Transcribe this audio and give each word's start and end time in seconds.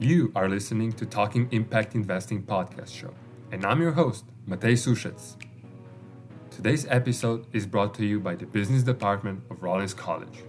You 0.00 0.30
are 0.36 0.48
listening 0.48 0.92
to 0.92 1.06
Talking 1.06 1.48
Impact 1.50 1.96
Investing 1.96 2.44
podcast 2.44 2.94
show, 2.94 3.12
and 3.50 3.66
I'm 3.66 3.82
your 3.82 3.90
host, 3.90 4.26
Matej 4.48 4.78
Sushets. 4.78 5.36
Today's 6.52 6.86
episode 6.88 7.46
is 7.52 7.66
brought 7.66 7.94
to 7.94 8.06
you 8.06 8.20
by 8.20 8.36
the 8.36 8.46
Business 8.46 8.84
Department 8.84 9.42
of 9.50 9.60
Rollins 9.60 9.94
College. 9.94 10.44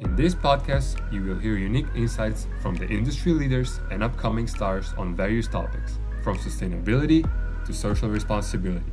In 0.00 0.14
this 0.14 0.32
podcast, 0.36 1.00
you 1.12 1.24
will 1.24 1.40
hear 1.40 1.56
unique 1.56 1.88
insights 1.96 2.46
from 2.62 2.76
the 2.76 2.86
industry 2.86 3.32
leaders 3.32 3.80
and 3.90 4.04
upcoming 4.04 4.46
stars 4.46 4.94
on 4.96 5.16
various 5.16 5.48
topics, 5.48 5.98
from 6.22 6.38
sustainability 6.38 7.28
to 7.66 7.72
social 7.72 8.08
responsibility. 8.08 8.92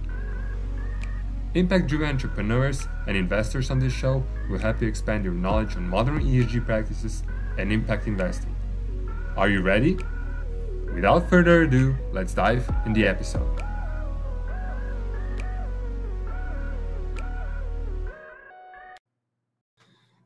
Impact 1.53 1.85
driven 1.85 2.09
entrepreneurs 2.09 2.87
and 3.05 3.15
investors 3.15 3.69
on 3.69 3.77
this 3.77 3.93
show 3.93 4.23
will 4.49 4.57
help 4.57 4.81
you 4.81 4.87
expand 4.87 5.23
your 5.23 5.35
knowledge 5.35 5.75
on 5.75 5.87
modern 5.87 6.21
ESG 6.21 6.65
practices 6.65 7.21
and 7.61 7.71
impact 7.71 8.07
investing. 8.07 8.55
Are 9.37 9.47
you 9.47 9.61
ready? 9.61 9.97
Without 10.95 11.29
further 11.29 11.61
ado, 11.61 11.95
let's 12.11 12.33
dive 12.33 12.67
in 12.85 12.93
the 12.93 13.05
episode. 13.07 13.61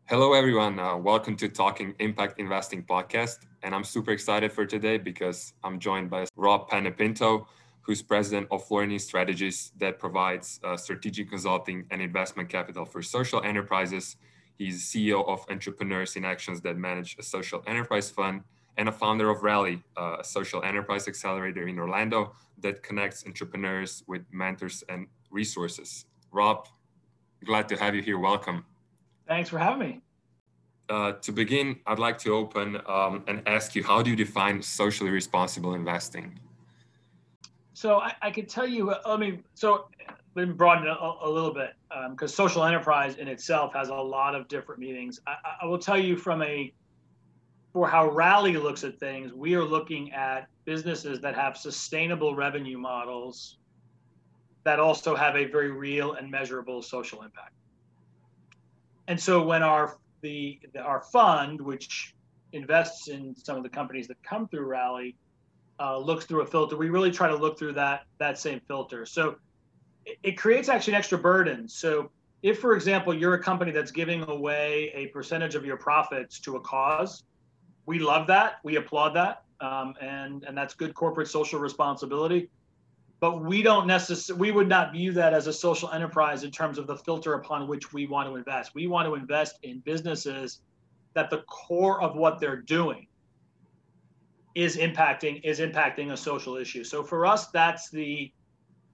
Hello, 0.05 0.34
everyone. 0.34 0.79
Uh, 0.79 0.95
welcome 0.95 1.35
to 1.35 1.49
Talking 1.49 1.93
Impact 1.99 2.40
Investing 2.40 2.84
podcast. 2.84 3.40
And 3.63 3.76
I'm 3.76 3.84
super 3.84 4.12
excited 4.12 4.52
for 4.54 4.65
today 4.65 4.98
because 4.98 5.54
I'm 5.63 5.77
joined 5.77 6.09
by 6.09 6.26
Rob 6.38 6.70
Panepinto, 6.70 7.48
who's 7.81 8.02
president 8.02 8.48
of 8.49 8.65
Florian 8.65 8.98
Strategies 8.98 9.73
that 9.77 9.99
provides 9.99 10.59
uh, 10.63 10.77
strategic 10.77 11.29
consulting 11.29 11.85
and 11.91 12.02
investment 12.02 12.48
capital 12.49 12.85
for 12.85 13.02
social 13.02 13.41
enterprises. 13.43 14.15
He's 14.58 14.86
CEO 14.90 15.27
of 15.27 15.45
Entrepreneurs 15.50 16.16
in 16.16 16.23
Actions 16.23 16.62
that 16.62 16.77
manage 16.77 17.18
a 17.20 17.23
social 17.23 17.62
enterprise 17.68 18.09
fund 18.09 18.41
and 18.77 18.90
a 18.90 18.91
founder 18.91 19.30
of 19.30 19.44
Rally, 19.44 19.84
uh, 19.98 20.18
a 20.20 20.23
social 20.23 20.63
enterprise 20.63 21.07
accelerator 21.07 21.68
in 21.68 21.79
Orlando 21.79 22.34
that 22.60 22.84
connects 22.84 23.26
entrepreneurs 23.26 24.04
with 24.07 24.24
mentors 24.32 24.84
and 24.90 25.07
resources. 25.29 26.05
Rob, 26.32 26.68
glad 27.44 27.68
to 27.70 27.76
have 27.77 27.96
you 27.96 28.02
here. 28.02 28.18
Welcome. 28.18 28.66
Thanks 29.27 29.49
for 29.49 29.60
having 29.60 29.79
me. 29.79 30.02
Uh, 30.88 31.13
to 31.13 31.32
begin, 31.32 31.79
I'd 31.88 31.99
like 31.99 32.18
to 32.20 32.34
open 32.34 32.79
um, 32.85 33.24
and 33.27 33.41
ask 33.48 33.76
you 33.76 33.84
how 33.84 34.01
do 34.01 34.10
you 34.10 34.16
define 34.16 34.62
socially 34.62 35.10
responsible 35.10 35.74
investing? 35.74 36.40
So 37.74 37.98
I, 37.98 38.13
I 38.22 38.32
could 38.32 38.48
tell 38.48 38.68
you, 38.68 38.94
I 39.05 39.18
mean, 39.18 39.44
so 39.54 39.88
let 40.36 40.48
me 40.48 40.54
broaden 40.54 40.88
it 40.88 40.90
a, 40.90 41.14
a 41.24 41.30
little 41.30 41.54
bit 41.54 41.74
because 42.12 42.32
um, 42.32 42.36
social 42.36 42.64
enterprise 42.66 43.16
in 43.16 43.28
itself 43.28 43.74
has 43.74 43.90
a 43.90 43.94
lot 43.94 44.36
of 44.36 44.48
different 44.48 44.80
meanings. 44.80 45.20
I, 45.26 45.36
I 45.64 45.66
will 45.66 45.80
tell 45.80 45.98
you 45.98 46.18
from 46.18 46.44
a 46.44 46.74
for 47.72 47.90
how 47.90 48.10
Rally 48.10 48.56
looks 48.56 48.86
at 48.86 48.98
things, 49.00 49.34
we 49.34 49.54
are 49.56 49.63
looking 49.63 50.13
at 50.13 50.48
businesses 50.63 51.20
that 51.20 51.36
have 51.36 51.58
sustainable 51.58 52.34
revenue 52.34 52.78
models 52.78 53.58
that 54.63 54.80
also 54.80 55.13
have 55.13 55.36
a 55.36 55.44
very 55.46 55.72
real 55.72 56.13
and 56.13 56.32
measurable 56.32 56.82
social 56.82 57.22
impact. 57.22 57.54
And 59.08 59.20
so 59.20 59.44
when 59.44 59.62
our 59.62 59.98
the, 60.22 60.60
our 60.84 61.02
fund, 61.02 61.62
which 61.62 62.16
invests 62.54 63.10
in 63.10 63.36
some 63.36 63.58
of 63.58 63.63
the 63.63 63.70
companies 63.70 64.08
that 64.08 64.22
come 64.24 64.47
through 64.47 64.66
Rally, 64.66 65.16
uh, 65.80 65.97
looks 65.97 66.25
through 66.25 66.41
a 66.41 66.46
filter. 66.47 66.78
We 66.78 66.90
really 66.90 67.12
try 67.12 67.28
to 67.28 67.36
look 67.36 67.59
through 67.59 67.74
that 67.74 68.06
that 68.19 68.40
same 68.40 68.62
filter. 68.68 69.06
So 69.06 69.36
it, 70.06 70.38
creates 70.38 70.69
actually 70.69 70.94
an 70.94 71.00
extra 71.00 71.17
burden. 71.17 71.67
So 71.67 72.11
if, 72.44 72.59
for 72.59 72.75
example, 72.75 73.13
you're 73.13 73.34
a 73.34 73.44
company 73.44 73.72
that's 73.72 73.91
giving 73.91 74.23
away 74.29 74.91
a 74.94 75.07
percentage 75.07 75.56
of 75.56 75.66
your 75.66 75.78
profits 75.78 76.39
to 76.41 76.56
a 76.57 76.59
cause, 76.59 77.23
we 77.85 78.00
love 78.00 78.28
that. 78.28 78.56
We 78.63 78.78
applaud 78.78 79.16
that, 79.16 79.44
um, 79.61 79.94
and 80.01 80.44
and 80.44 80.57
that's 80.57 80.73
good 80.73 80.94
corporate 80.94 81.28
social 81.28 81.59
responsibility 81.59 82.50
but 83.19 83.44
we 83.44 83.61
don't 83.61 83.88
necessarily 83.88 84.39
we 84.39 84.51
would 84.51 84.67
not 84.67 84.91
view 84.91 85.11
that 85.13 85.33
as 85.33 85.47
a 85.47 85.53
social 85.53 85.89
enterprise 85.91 86.44
in 86.44 86.51
terms 86.51 86.77
of 86.77 86.88
the 86.88 86.95
filter 86.95 87.33
upon 87.33 87.67
which 87.67 87.94
we 87.94 88.05
want 88.05 88.29
to 88.29 88.35
invest 88.35 88.75
we 88.75 88.88
want 88.88 89.07
to 89.07 89.15
invest 89.15 89.57
in 89.63 89.79
businesses 89.79 90.61
that 91.13 91.29
the 91.29 91.39
core 91.47 92.01
of 92.01 92.15
what 92.15 92.39
they're 92.39 92.61
doing 92.61 93.07
is 94.53 94.77
impacting 94.77 95.41
is 95.44 95.59
impacting 95.59 96.11
a 96.11 96.17
social 96.17 96.55
issue 96.55 96.83
so 96.83 97.03
for 97.03 97.25
us 97.25 97.47
that's 97.47 97.89
the 97.89 98.31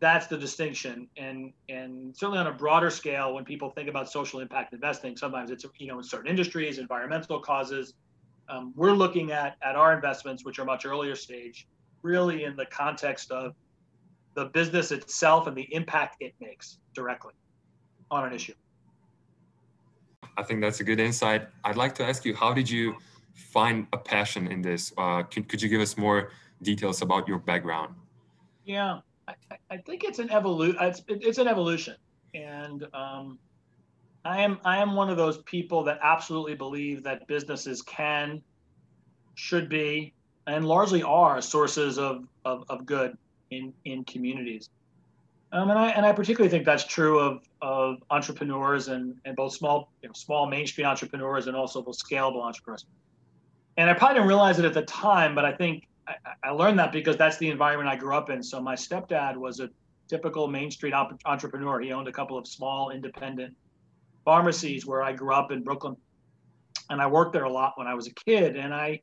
that's 0.02 0.28
the 0.28 0.38
distinction 0.38 1.08
and 1.16 1.54
and 1.70 2.16
certainly 2.18 2.40
on 2.40 2.48
a 2.48 2.52
broader 2.52 2.90
scale 2.90 3.34
when 3.34 3.46
people 3.46 3.70
think 3.70 3.88
about 3.88 4.12
social 4.12 4.40
impact 4.42 4.74
investing 4.74 5.16
sometimes 5.16 5.52
it's 5.52 5.66
you 5.78 5.88
know 5.88 6.00
in 6.00 6.04
certain 6.04 6.30
industries 6.30 6.80
environmental 6.80 7.40
causes 7.40 7.94
um, 8.50 8.74
we're 8.76 8.92
looking 8.92 9.32
at 9.32 9.56
at 9.62 9.76
our 9.76 9.94
investments 9.94 10.44
which 10.44 10.60
are 10.60 10.66
much 10.66 10.86
earlier 10.86 11.16
stage 11.16 11.68
really 12.02 12.44
in 12.44 12.56
the 12.56 12.66
context 12.66 13.32
of 13.32 13.54
the 14.34 14.46
business 14.46 14.92
itself 14.92 15.48
and 15.48 15.56
the 15.56 15.68
impact 15.74 16.18
it 16.20 16.34
makes 16.40 16.80
directly 16.94 17.34
on 18.10 18.26
an 18.26 18.34
issue. 18.34 18.54
I 20.38 20.44
think 20.44 20.62
that's 20.62 20.80
a 20.80 20.84
good 20.84 21.00
insight. 21.00 21.48
I'd 21.64 21.78
like 21.78 21.94
to 21.96 22.06
ask 22.06 22.24
you, 22.24 22.36
how 22.36 22.54
did 22.54 22.70
you 22.70 22.96
find 23.34 23.88
a 23.92 23.98
passion 23.98 24.48
in 24.48 24.62
this? 24.62 24.94
Uh, 24.98 25.24
could, 25.24 25.50
could 25.50 25.62
you 25.62 25.70
give 25.70 25.82
us 25.82 25.98
more 25.98 26.32
details 26.62 27.02
about 27.02 27.28
your 27.28 27.40
background? 27.40 27.94
Yeah, 28.66 29.00
I, 29.28 29.34
I 29.70 29.78
think 29.78 30.04
it's 30.04 30.20
an 30.20 30.30
evolution. 30.32 30.78
It's, 30.82 31.02
it's 31.08 31.38
an 31.38 31.48
evolution, 31.48 31.96
and 32.34 32.86
um, 32.94 33.40
I 34.26 34.42
am 34.42 34.60
I 34.64 34.78
am 34.78 34.96
one 34.96 35.10
of 35.10 35.18
those 35.18 35.40
people 35.44 35.84
that 35.84 36.00
absolutely 36.02 36.56
believe 36.56 37.04
that 37.04 37.28
businesses 37.28 37.82
can, 37.82 38.42
should 39.36 39.70
be, 39.70 40.14
and 40.48 40.66
largely 40.66 41.02
are 41.04 41.42
sources 41.42 41.98
of, 41.98 42.28
of, 42.46 42.66
of 42.70 42.86
good 42.86 43.18
in 43.50 43.74
in 43.86 44.04
communities. 44.04 44.70
Um, 45.54 45.70
and 45.70 45.78
I 45.78 45.90
and 45.90 46.06
I 46.06 46.14
particularly 46.14 46.50
think 46.50 46.66
that's 46.66 46.86
true 46.86 47.20
of 47.20 47.44
of 47.62 47.98
entrepreneurs 48.10 48.88
and 48.88 49.16
and 49.26 49.36
both 49.36 49.54
small 49.54 49.92
you 50.02 50.10
know, 50.10 50.14
small 50.14 50.48
mainstream 50.48 50.88
entrepreneurs 50.88 51.48
and 51.48 51.56
also 51.56 51.84
scalable 51.84 52.44
entrepreneurs. 52.44 52.86
And 53.78 53.90
I 53.90 53.94
probably 53.94 54.16
didn't 54.16 54.28
realize 54.28 54.60
it 54.60 54.66
at 54.66 54.74
the 54.74 54.84
time, 54.84 55.34
but 55.34 55.46
I 55.46 55.52
think 55.52 55.88
I, 56.26 56.50
I 56.50 56.50
learned 56.52 56.80
that 56.80 56.92
because 56.92 57.18
that's 57.18 57.38
the 57.38 57.50
environment 57.50 57.90
I 57.90 57.96
grew 57.96 58.16
up 58.16 58.30
in. 58.30 58.42
So 58.44 58.62
my 58.62 58.76
stepdad 58.76 59.38
was 59.38 59.60
a 59.60 59.70
typical 60.08 60.48
Main 60.48 60.72
Street 60.72 60.94
op- 60.94 61.20
entrepreneur. 61.26 61.80
He 61.80 61.92
owned 61.92 62.08
a 62.08 62.12
couple 62.12 62.38
of 62.38 62.48
small 62.48 62.92
independent 62.92 63.56
pharmacies 64.26 64.86
where 64.86 65.02
I 65.02 65.14
grew 65.14 65.34
up 65.34 65.52
in 65.52 65.64
Brooklyn, 65.64 65.96
and 66.90 67.02
I 67.02 67.08
worked 67.08 67.34
there 67.34 67.46
a 67.46 67.52
lot 67.52 67.74
when 67.76 67.88
I 67.88 67.94
was 67.94 68.08
a 68.08 68.14
kid. 68.26 68.56
And 68.56 68.74
I 68.74 69.02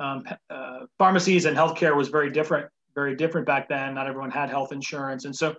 um, 0.00 0.24
uh, 0.50 0.80
pharmacies 0.98 1.44
and 1.44 1.56
healthcare 1.56 1.96
was 1.96 2.08
very 2.08 2.30
different 2.30 2.68
very 2.94 3.14
different 3.14 3.46
back 3.46 3.68
then. 3.68 3.94
Not 3.94 4.06
everyone 4.06 4.30
had 4.30 4.50
health 4.50 4.72
insurance, 4.72 5.24
and 5.24 5.34
so 5.34 5.54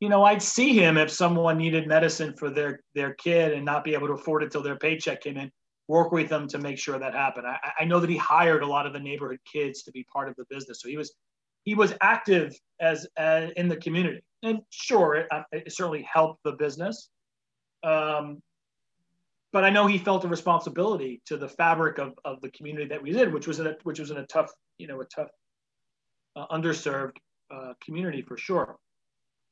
you 0.00 0.08
know, 0.08 0.24
I'd 0.24 0.42
see 0.42 0.72
him 0.72 0.96
if 0.96 1.10
someone 1.10 1.58
needed 1.58 1.86
medicine 1.86 2.34
for 2.34 2.50
their 2.50 2.80
their 2.94 3.14
kid 3.14 3.52
and 3.52 3.64
not 3.64 3.84
be 3.84 3.94
able 3.94 4.08
to 4.08 4.14
afford 4.14 4.42
it 4.42 4.50
till 4.50 4.62
their 4.62 4.76
paycheck 4.76 5.22
came 5.22 5.36
in. 5.36 5.52
Work 5.90 6.12
with 6.12 6.28
them 6.28 6.46
to 6.48 6.58
make 6.58 6.78
sure 6.78 6.98
that 6.98 7.14
happened. 7.14 7.46
I, 7.48 7.58
I 7.80 7.84
know 7.84 7.98
that 8.00 8.10
he 8.14 8.16
hired 8.16 8.62
a 8.62 8.66
lot 8.74 8.86
of 8.86 8.92
the 8.92 9.00
neighborhood 9.00 9.40
kids 9.54 9.82
to 9.82 9.90
be 9.90 10.04
part 10.04 10.28
of 10.28 10.36
the 10.36 10.44
business, 10.54 10.80
so 10.80 10.88
he 10.88 10.96
was 10.96 11.10
he 11.64 11.74
was 11.74 11.92
active 12.00 12.48
as, 12.80 12.98
as 13.16 13.50
in 13.56 13.66
the 13.68 13.76
community. 13.76 14.22
And 14.42 14.60
sure, 14.70 15.10
it, 15.16 15.26
uh, 15.30 15.42
it 15.52 15.72
certainly 15.72 16.06
helped 16.16 16.42
the 16.44 16.52
business. 16.52 17.10
Um, 17.82 18.40
but 19.52 19.64
I 19.64 19.70
know 19.70 19.86
he 19.86 19.98
felt 19.98 20.24
a 20.24 20.28
responsibility 20.28 21.20
to 21.26 21.36
the 21.36 21.48
fabric 21.48 21.98
of, 21.98 22.12
of 22.24 22.40
the 22.40 22.50
community 22.50 22.86
that 22.92 23.02
we 23.02 23.10
did, 23.10 23.32
which 23.34 23.48
was 23.48 23.58
in 23.58 23.66
a, 23.66 23.74
which 23.82 23.98
was 23.98 24.10
in 24.12 24.18
a 24.18 24.26
tough, 24.26 24.50
you 24.78 24.86
know, 24.86 25.00
a 25.00 25.04
tough 25.06 25.30
uh, 26.36 26.46
underserved 26.56 27.16
uh, 27.54 27.72
community 27.84 28.22
for 28.22 28.36
sure. 28.36 28.76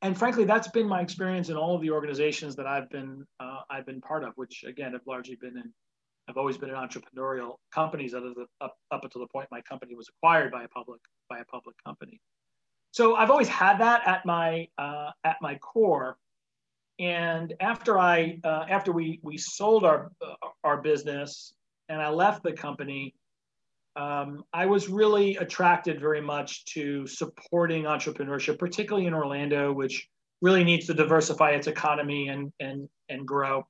And 0.02 0.16
frankly, 0.16 0.44
that's 0.44 0.68
been 0.68 0.86
my 0.86 1.00
experience 1.00 1.48
in 1.48 1.56
all 1.56 1.74
of 1.74 1.82
the 1.82 1.90
organizations 1.90 2.54
that 2.56 2.66
I've 2.66 2.88
been 2.96 3.26
uh, 3.40 3.60
I've 3.68 3.86
been 3.90 4.00
part 4.00 4.22
of, 4.22 4.30
which 4.36 4.64
again 4.72 4.92
have 4.92 5.06
largely 5.06 5.36
been 5.44 5.56
in. 5.62 5.72
I've 6.28 6.36
always 6.36 6.58
been 6.58 6.68
in 6.68 6.76
entrepreneurial 6.76 7.56
companies, 7.72 8.12
other 8.14 8.34
than 8.34 8.46
up, 8.60 8.76
up 8.90 9.02
until 9.02 9.22
the 9.22 9.28
point 9.28 9.48
my 9.50 9.62
company 9.62 9.94
was 9.94 10.08
acquired 10.08 10.52
by 10.52 10.64
a 10.64 10.68
public 10.68 11.00
by 11.30 11.38
a 11.38 11.44
public 11.44 11.76
company. 11.84 12.20
So 12.92 13.14
I've 13.14 13.30
always 13.30 13.48
had 13.48 13.78
that 13.78 14.06
at 14.06 14.26
my 14.26 14.68
uh, 14.76 15.10
at 15.24 15.36
my 15.40 15.56
core. 15.56 16.18
And 16.98 17.54
after 17.60 17.98
I 17.98 18.40
uh, 18.44 18.66
after 18.68 18.92
we 18.92 19.20
we 19.22 19.38
sold 19.38 19.84
our 19.84 20.10
uh, 20.24 20.34
our 20.64 20.82
business 20.82 21.54
and 21.88 22.02
I 22.02 22.10
left 22.10 22.42
the 22.42 22.52
company, 22.52 23.14
um, 23.96 24.44
I 24.52 24.66
was 24.66 24.88
really 24.88 25.36
attracted 25.36 26.00
very 26.00 26.20
much 26.20 26.64
to 26.74 27.06
supporting 27.06 27.84
entrepreneurship, 27.84 28.58
particularly 28.58 29.06
in 29.06 29.14
Orlando, 29.14 29.72
which 29.72 30.08
really 30.42 30.64
needs 30.64 30.86
to 30.86 30.94
diversify 30.94 31.50
its 31.50 31.68
economy 31.68 32.28
and 32.28 32.52
and 32.60 32.88
and 33.08 33.26
grow. 33.26 33.66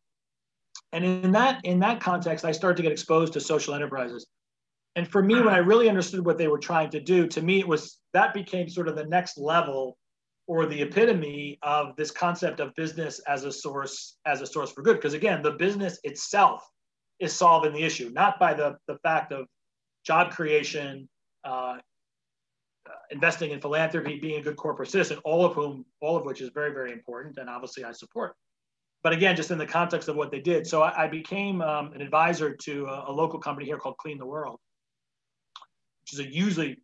And 0.93 1.05
in 1.05 1.33
that 1.33 1.61
in 1.65 1.81
that 1.81 2.01
context, 2.01 2.45
I 2.45 2.53
started 2.53 2.77
to 2.79 2.83
get 2.83 2.93
exposed 2.93 3.33
to 3.35 3.41
social 3.41 3.75
enterprises. 3.75 4.27
And 4.97 5.07
for 5.07 5.23
me, 5.23 5.37
when 5.37 5.55
I 5.55 5.59
really 5.59 5.89
understood 5.89 6.25
what 6.25 6.39
they 6.39 6.49
were 6.49 6.59
trying 6.59 6.91
to 6.91 7.01
do, 7.01 7.27
to 7.29 7.43
me 7.43 7.61
it 7.61 7.69
was 7.69 7.99
that 8.15 8.35
became 8.35 8.69
sort 8.69 8.89
of 8.89 8.97
the 8.97 9.05
next 9.05 9.39
level 9.39 9.99
or 10.47 10.65
the 10.65 10.81
epitome 10.81 11.59
of 11.63 11.95
this 11.97 12.11
concept 12.11 12.59
of 12.59 12.75
business 12.75 13.21
as 13.21 13.45
a 13.45 13.53
source 13.53 14.17
as 14.27 14.41
a 14.41 14.47
source 14.47 14.73
for 14.73 14.83
good. 14.83 14.97
Because 14.97 15.15
again, 15.15 15.43
the 15.43 15.53
business 15.53 15.99
itself 16.05 16.67
is 17.21 17.35
solving 17.35 17.73
the 17.73 17.83
issue, 17.83 18.11
not 18.11 18.39
by 18.39 18.55
the, 18.55 18.77
the 18.87 18.97
fact 18.99 19.33
of 19.33 19.47
job 20.05 20.31
creation, 20.31 21.09
uh, 21.45 21.77
investing 23.11 23.51
in 23.51 23.61
philanthropy, 23.61 24.19
being 24.19 24.41
a 24.41 24.43
good 24.43 24.57
corporate 24.57 24.91
citizen, 24.91 25.19
all 25.25 25.45
of 25.45 25.55
whom, 25.55 25.85
all 26.01 26.17
of 26.17 26.25
which 26.25 26.41
is 26.41 26.51
very, 26.51 26.73
very 26.73 26.93
important, 26.93 27.39
and 27.39 27.49
obviously 27.51 27.85
I 27.85 27.93
support. 27.93 28.35
But 29.09 29.17
again, 29.17 29.37
just 29.37 29.51
in 29.51 29.57
the 29.57 29.65
context 29.65 30.11
of 30.11 30.17
what 30.17 30.31
they 30.31 30.39
did, 30.39 30.67
so 30.67 30.83
I, 30.83 31.05
I 31.05 31.09
became 31.09 31.63
um, 31.63 31.95
an 31.95 32.03
advisor 32.03 32.55
to 32.55 32.85
a, 32.85 33.07
a, 33.09 33.11
local 33.11 33.39
company 33.39 33.65
here 33.65 33.79
called 33.79 33.97
Clean 33.97 34.19
the 34.19 34.27
World, 34.27 34.61
which 36.03 36.13
is 36.13 36.21
a 36.21 36.29
hugely 36.29 36.83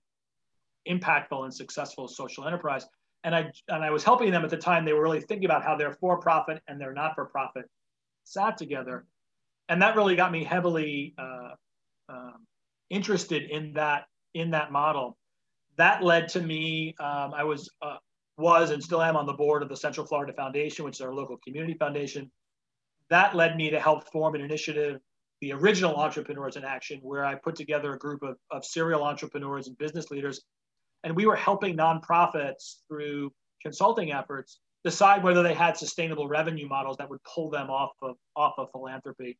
impactful 0.88 1.44
and 1.44 1.52
successful 1.52 2.08
social 2.08 2.46
enterprise. 2.46 2.86
And 3.24 3.34
I 3.34 3.50
and 3.68 3.84
I 3.84 3.90
was 3.90 4.04
helping 4.04 4.30
them 4.30 4.42
at 4.42 4.48
the 4.48 4.56
time. 4.56 4.86
They 4.86 4.94
were 4.94 5.02
really 5.02 5.20
thinking 5.20 5.44
about 5.44 5.64
how 5.64 5.76
their 5.76 5.92
for-profit 5.92 6.62
and 6.66 6.80
their 6.80 6.94
not-for-profit 6.94 7.66
sat 8.24 8.56
together, 8.56 9.04
and 9.68 9.82
that 9.82 9.94
really 9.94 10.16
got 10.16 10.32
me 10.32 10.44
heavily 10.44 11.12
uh, 11.18 11.50
um, 12.08 12.46
interested 12.88 13.50
in 13.50 13.74
that 13.74 14.06
in 14.32 14.52
that 14.52 14.72
model 14.72 15.18
that 15.76 16.02
led 16.02 16.28
to 16.28 16.40
me. 16.40 16.94
Um, 16.98 17.34
I 17.34 17.44
was 17.44 17.68
uh, 17.82 17.96
was 18.36 18.70
and 18.70 18.82
still 18.82 19.02
am 19.02 19.16
on 19.16 19.26
the 19.26 19.32
board 19.32 19.62
of 19.62 19.68
the 19.68 19.76
Central 19.76 20.06
Florida 20.06 20.32
Foundation, 20.32 20.84
which 20.84 20.96
is 20.96 21.00
our 21.00 21.14
local 21.14 21.36
community 21.38 21.74
foundation. 21.74 22.30
That 23.10 23.36
led 23.36 23.56
me 23.56 23.70
to 23.70 23.80
help 23.80 24.10
form 24.10 24.34
an 24.34 24.40
initiative, 24.40 25.00
the 25.40 25.52
original 25.52 25.96
Entrepreneurs 25.96 26.56
in 26.56 26.64
Action, 26.64 27.00
where 27.02 27.24
I 27.24 27.34
put 27.34 27.54
together 27.54 27.94
a 27.94 27.98
group 27.98 28.22
of, 28.22 28.36
of 28.50 28.64
serial 28.64 29.04
entrepreneurs 29.04 29.68
and 29.68 29.78
business 29.78 30.10
leaders, 30.10 30.42
and 31.04 31.14
we 31.14 31.26
were 31.26 31.36
helping 31.36 31.76
nonprofits 31.76 32.76
through 32.88 33.30
consulting 33.62 34.12
efforts 34.12 34.58
decide 34.84 35.22
whether 35.22 35.42
they 35.42 35.54
had 35.54 35.76
sustainable 35.76 36.28
revenue 36.28 36.68
models 36.68 36.96
that 36.98 37.08
would 37.08 37.20
pull 37.24 37.50
them 37.50 37.70
off 37.70 37.92
of 38.02 38.16
off 38.36 38.54
of 38.58 38.70
philanthropy. 38.70 39.38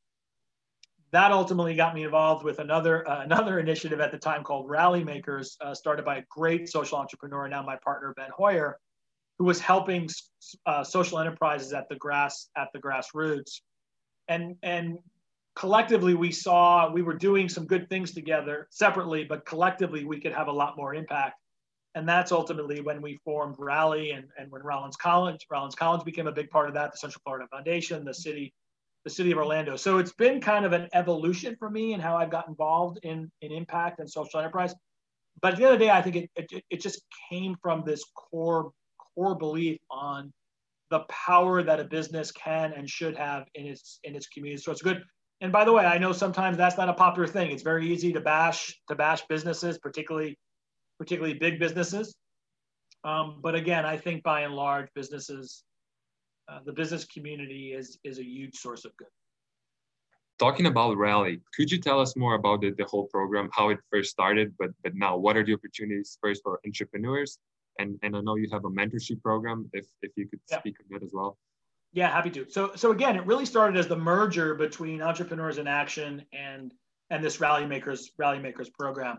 That 1.13 1.31
ultimately 1.31 1.77
got 1.77 1.95
me 1.95 2.05
involved 2.05 2.45
with 2.45 2.59
another 2.59 3.09
uh, 3.09 3.23
another 3.23 3.59
initiative 3.67 4.01
at 4.01 4.11
the 4.11 4.19
time 4.19 4.43
called 4.43 4.69
Rally 4.69 5.05
Makers, 5.05 5.57
uh, 5.61 5.75
started 5.75 6.05
by 6.05 6.19
a 6.19 6.23
great 6.31 6.69
social 6.69 6.99
entrepreneur, 6.99 7.49
now 7.49 7.63
my 7.63 7.77
partner 7.85 8.13
Ben 8.17 8.31
Hoyer, 8.37 8.79
who 9.39 9.45
was 9.45 9.61
helping 9.61 10.09
uh, 10.67 10.85
social 10.85 11.19
enterprises 11.19 11.73
at 11.73 11.89
the 11.89 11.97
grass 11.97 12.49
at 12.57 12.69
the 12.73 12.79
grassroots, 12.79 13.61
and 14.29 14.57
and 14.63 14.99
collectively 15.55 16.15
we 16.15 16.31
saw 16.31 16.91
we 16.91 17.03
were 17.03 17.15
doing 17.15 17.49
some 17.49 17.67
good 17.67 17.89
things 17.89 18.13
together 18.13 18.69
separately, 18.71 19.25
but 19.25 19.45
collectively 19.47 20.05
we 20.05 20.21
could 20.21 20.33
have 20.33 20.49
a 20.49 20.53
lot 20.53 20.77
more 20.77 20.95
impact. 20.95 21.41
And 21.97 22.09
that's 22.09 22.33
ultimately 22.33 22.81
when 22.81 23.01
we 23.01 23.21
formed 23.25 23.55
Rally 23.57 24.11
and, 24.11 24.27
and 24.37 24.51
when 24.51 24.63
Rollins 24.63 24.97
College, 24.97 25.47
Rollins 25.49 25.77
College 25.77 26.05
became 26.05 26.27
a 26.27 26.33
big 26.33 26.51
part 26.51 26.67
of 26.67 26.75
that, 26.75 26.91
the 26.91 26.99
Central 26.99 27.21
Florida 27.25 27.47
Foundation, 27.53 28.05
the 28.05 28.13
city 28.13 28.53
the 29.05 29.11
city 29.11 29.31
of 29.31 29.39
Orlando. 29.39 29.77
So 29.77 29.99
it's 29.99 30.13
been 30.13 30.41
kind 30.41 30.65
of 30.65 30.73
an 30.73 30.89
evolution 30.95 31.57
for 31.59 31.69
me 31.69 31.93
and 31.93 32.03
how 32.03 32.17
I've 32.17 32.31
got 32.31 32.49
involved 32.49 32.99
in, 33.03 33.31
in 33.43 33.53
impact 33.53 34.01
and 34.01 34.11
social 34.11 34.41
enterprise. 34.41 34.75
But 35.43 35.53
at 35.53 35.59
the 35.59 35.65
end 35.65 35.75
of 35.75 35.79
the 35.79 35.85
day, 35.85 35.91
I 35.91 36.03
think 36.03 36.17
it, 36.17 36.31
it, 36.37 36.65
it 36.71 36.81
just 36.81 37.03
came 37.31 37.57
from 37.61 37.85
this 37.85 38.03
core 38.15 38.73
core 39.15 39.35
belief 39.35 39.79
on 39.91 40.33
the 40.91 41.01
power 41.01 41.63
that 41.63 41.81
a 41.81 41.85
business 41.85 42.31
can 42.33 42.73
and 42.73 42.89
should 42.89 43.17
have 43.17 43.47
in 43.55 43.67
its 43.67 43.99
in 44.05 44.15
its 44.15 44.29
community. 44.29 44.63
So 44.63 44.73
it's 44.73 44.83
good. 44.83 45.03
And 45.41 45.53
by 45.53 45.65
the 45.65 45.73
way, 45.73 45.85
I 45.85 45.99
know 45.99 46.13
sometimes 46.13 46.57
that's 46.57 46.77
not 46.77 46.89
a 46.89 46.95
popular 46.95 47.27
thing. 47.27 47.51
It's 47.51 47.63
very 47.63 47.87
easy 47.93 48.13
to 48.13 48.21
bash 48.21 48.79
to 48.89 48.95
bash 48.95 49.27
businesses, 49.27 49.79
particularly 49.79 50.39
particularly 50.99 51.35
big 51.39 51.59
businesses. 51.59 52.15
Um, 53.03 53.41
but 53.43 53.55
again, 53.55 53.85
I 53.85 53.97
think 53.97 54.23
by 54.23 54.43
and 54.43 54.55
large, 54.55 54.89
businesses 54.95 55.65
uh, 56.49 56.61
the 56.65 56.73
business 56.73 57.05
community 57.05 57.73
is 57.73 57.99
is 58.05 58.19
a 58.19 58.25
huge 58.25 58.57
source 58.57 58.85
of 58.85 58.97
good. 58.97 59.09
Talking 60.39 60.67
about 60.67 60.97
Rally, 60.97 61.41
could 61.57 61.71
you 61.71 61.79
tell 61.79 62.01
us 62.01 62.17
more 62.17 62.35
about 62.35 62.61
the, 62.61 62.71
the 62.71 62.85
whole 62.85 63.07
program, 63.07 63.49
how 63.53 63.71
it 63.71 63.79
first 63.91 64.11
started, 64.11 64.55
but 64.59 64.71
but 64.83 64.95
now 64.95 65.17
what 65.17 65.37
are 65.37 65.45
the 65.45 65.55
opportunities 65.55 66.19
first 66.21 66.43
for 66.43 66.61
entrepreneurs? 66.67 67.39
And 67.79 67.99
and 68.03 68.17
I 68.17 68.21
know 68.21 68.37
you 68.37 68.49
have 68.53 68.65
a 68.65 68.71
mentorship 68.71 69.23
program. 69.23 69.69
If 69.73 69.87
if 70.03 70.13
you 70.17 70.29
could 70.29 70.41
yeah. 70.51 70.59
speak 70.59 70.77
on 70.81 70.87
that 70.91 71.05
as 71.05 71.11
well. 71.13 71.39
Yeah, 71.93 72.11
happy 72.11 72.31
to. 72.31 72.47
So 72.49 72.73
so 72.75 72.91
again, 72.91 73.17
it 73.17 73.27
really 73.27 73.47
started 73.47 73.79
as 73.79 73.87
the 73.87 73.97
merger 73.97 74.55
between 74.55 75.03
Entrepreneurs 75.03 75.59
in 75.59 75.67
Action 75.67 76.25
and 76.33 76.73
and 77.11 77.23
this 77.23 77.41
Rally 77.41 77.67
Makers 77.67 78.11
Rally 78.19 78.39
Makers 78.39 78.71
program. 78.71 79.19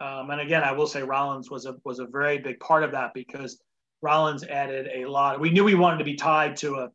Um, 0.00 0.30
and 0.30 0.40
again, 0.40 0.62
I 0.62 0.72
will 0.72 0.86
say 0.86 1.02
Rollins 1.02 1.50
was 1.50 1.66
a 1.66 1.76
was 1.84 1.98
a 1.98 2.06
very 2.06 2.38
big 2.38 2.60
part 2.60 2.82
of 2.82 2.92
that 2.92 3.12
because 3.14 3.58
Rollins 4.02 4.44
added 4.44 4.88
a 4.94 5.06
lot. 5.06 5.40
We 5.40 5.50
knew 5.50 5.64
we 5.64 5.74
wanted 5.74 5.98
to 5.98 6.04
be 6.04 6.14
tied 6.14 6.56
to 6.56 6.74
a, 6.76 6.90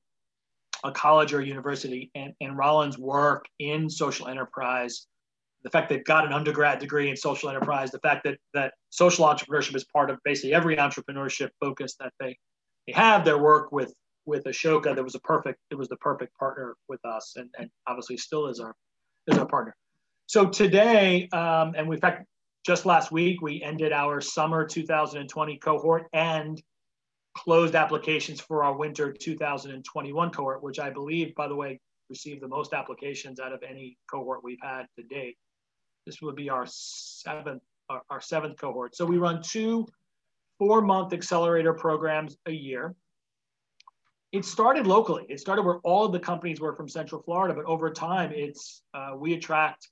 a 0.84 0.92
college 0.92 1.34
or 1.34 1.40
a 1.40 1.46
university, 1.46 2.12
and, 2.16 2.34
and 2.42 2.58
Rollins' 2.58 2.98
work 2.98 3.46
in 3.60 3.90
social 3.90 4.28
enterprise, 4.28 5.08
the 5.64 5.70
fact 5.70 5.90
they've 5.90 6.04
got 6.04 6.26
an 6.26 6.34
undergrad 6.34 6.80
degree 6.80 7.10
in 7.10 7.16
social 7.16 7.50
enterprise, 7.50 7.92
the 7.92 8.00
fact 8.00 8.24
that 8.24 8.38
that 8.54 8.74
social 8.90 9.26
entrepreneurship 9.26 9.76
is 9.76 9.86
part 9.86 10.10
of 10.10 10.18
basically 10.24 10.54
every 10.54 10.76
entrepreneurship 10.78 11.50
focus 11.60 11.96
that 12.00 12.14
they 12.20 12.38
they 12.88 12.94
have. 12.94 13.24
Their 13.24 13.38
work 13.38 13.72
with 13.72 13.94
with 14.26 14.44
Ashoka, 14.46 14.96
that 14.96 15.04
was 15.04 15.16
a 15.16 15.20
perfect. 15.20 15.60
It 15.70 15.76
was 15.76 15.88
the 15.88 15.98
perfect 15.98 16.38
partner 16.38 16.76
with 16.88 17.04
us, 17.06 17.34
and, 17.36 17.50
and 17.58 17.70
obviously 17.88 18.18
still 18.18 18.48
is 18.48 18.60
our 18.60 18.76
is 19.28 19.38
our 19.38 19.46
partner. 19.46 19.76
So 20.28 20.48
today, 20.48 21.28
um, 21.34 21.74
and 21.76 21.92
in 21.92 22.00
fact, 22.00 22.26
just 22.66 22.86
last 22.86 23.12
week, 23.12 23.42
we 23.42 23.62
ended 23.62 23.92
our 23.92 24.22
summer 24.22 24.66
2020 24.66 25.58
cohort 25.58 26.06
and 26.14 26.62
closed 27.36 27.76
applications 27.76 28.40
for 28.42 28.64
our 28.64 28.76
winter 28.76 29.12
2021 29.12 30.32
cohort, 30.32 30.64
which 30.64 30.80
I 30.80 30.90
believe, 30.90 31.34
by 31.36 31.48
the 31.48 31.56
way, 31.56 31.80
received 32.10 32.42
the 32.42 32.48
most 32.48 32.74
applications 32.74 33.40
out 33.40 33.54
of 33.54 33.64
any 33.68 33.98
cohort 34.10 34.44
we've 34.44 34.62
had 34.62 34.86
to 34.98 35.04
date. 35.04 35.38
This 36.06 36.22
would 36.22 36.36
be 36.36 36.50
our 36.50 36.66
seventh, 36.68 37.62
our, 37.90 38.02
our 38.10 38.22
seventh 38.22 38.58
cohort. 38.60 38.96
So 38.96 39.06
we 39.06 39.18
run 39.18 39.42
two 39.42 39.88
four-month 40.58 41.14
accelerator 41.14 41.74
programs 41.74 42.38
a 42.46 42.52
year. 42.52 42.96
It 44.32 44.46
started 44.46 44.88
locally. 44.88 45.26
It 45.30 45.40
started 45.40 45.64
where 45.64 45.80
all 45.80 46.06
of 46.06 46.12
the 46.12 46.20
companies 46.20 46.62
were 46.62 46.74
from 46.74 46.88
Central 46.88 47.22
Florida, 47.22 47.54
but 47.54 47.66
over 47.66 47.90
time, 47.90 48.32
it's 48.34 48.82
uh, 48.94 49.12
we 49.18 49.34
attract 49.34 49.90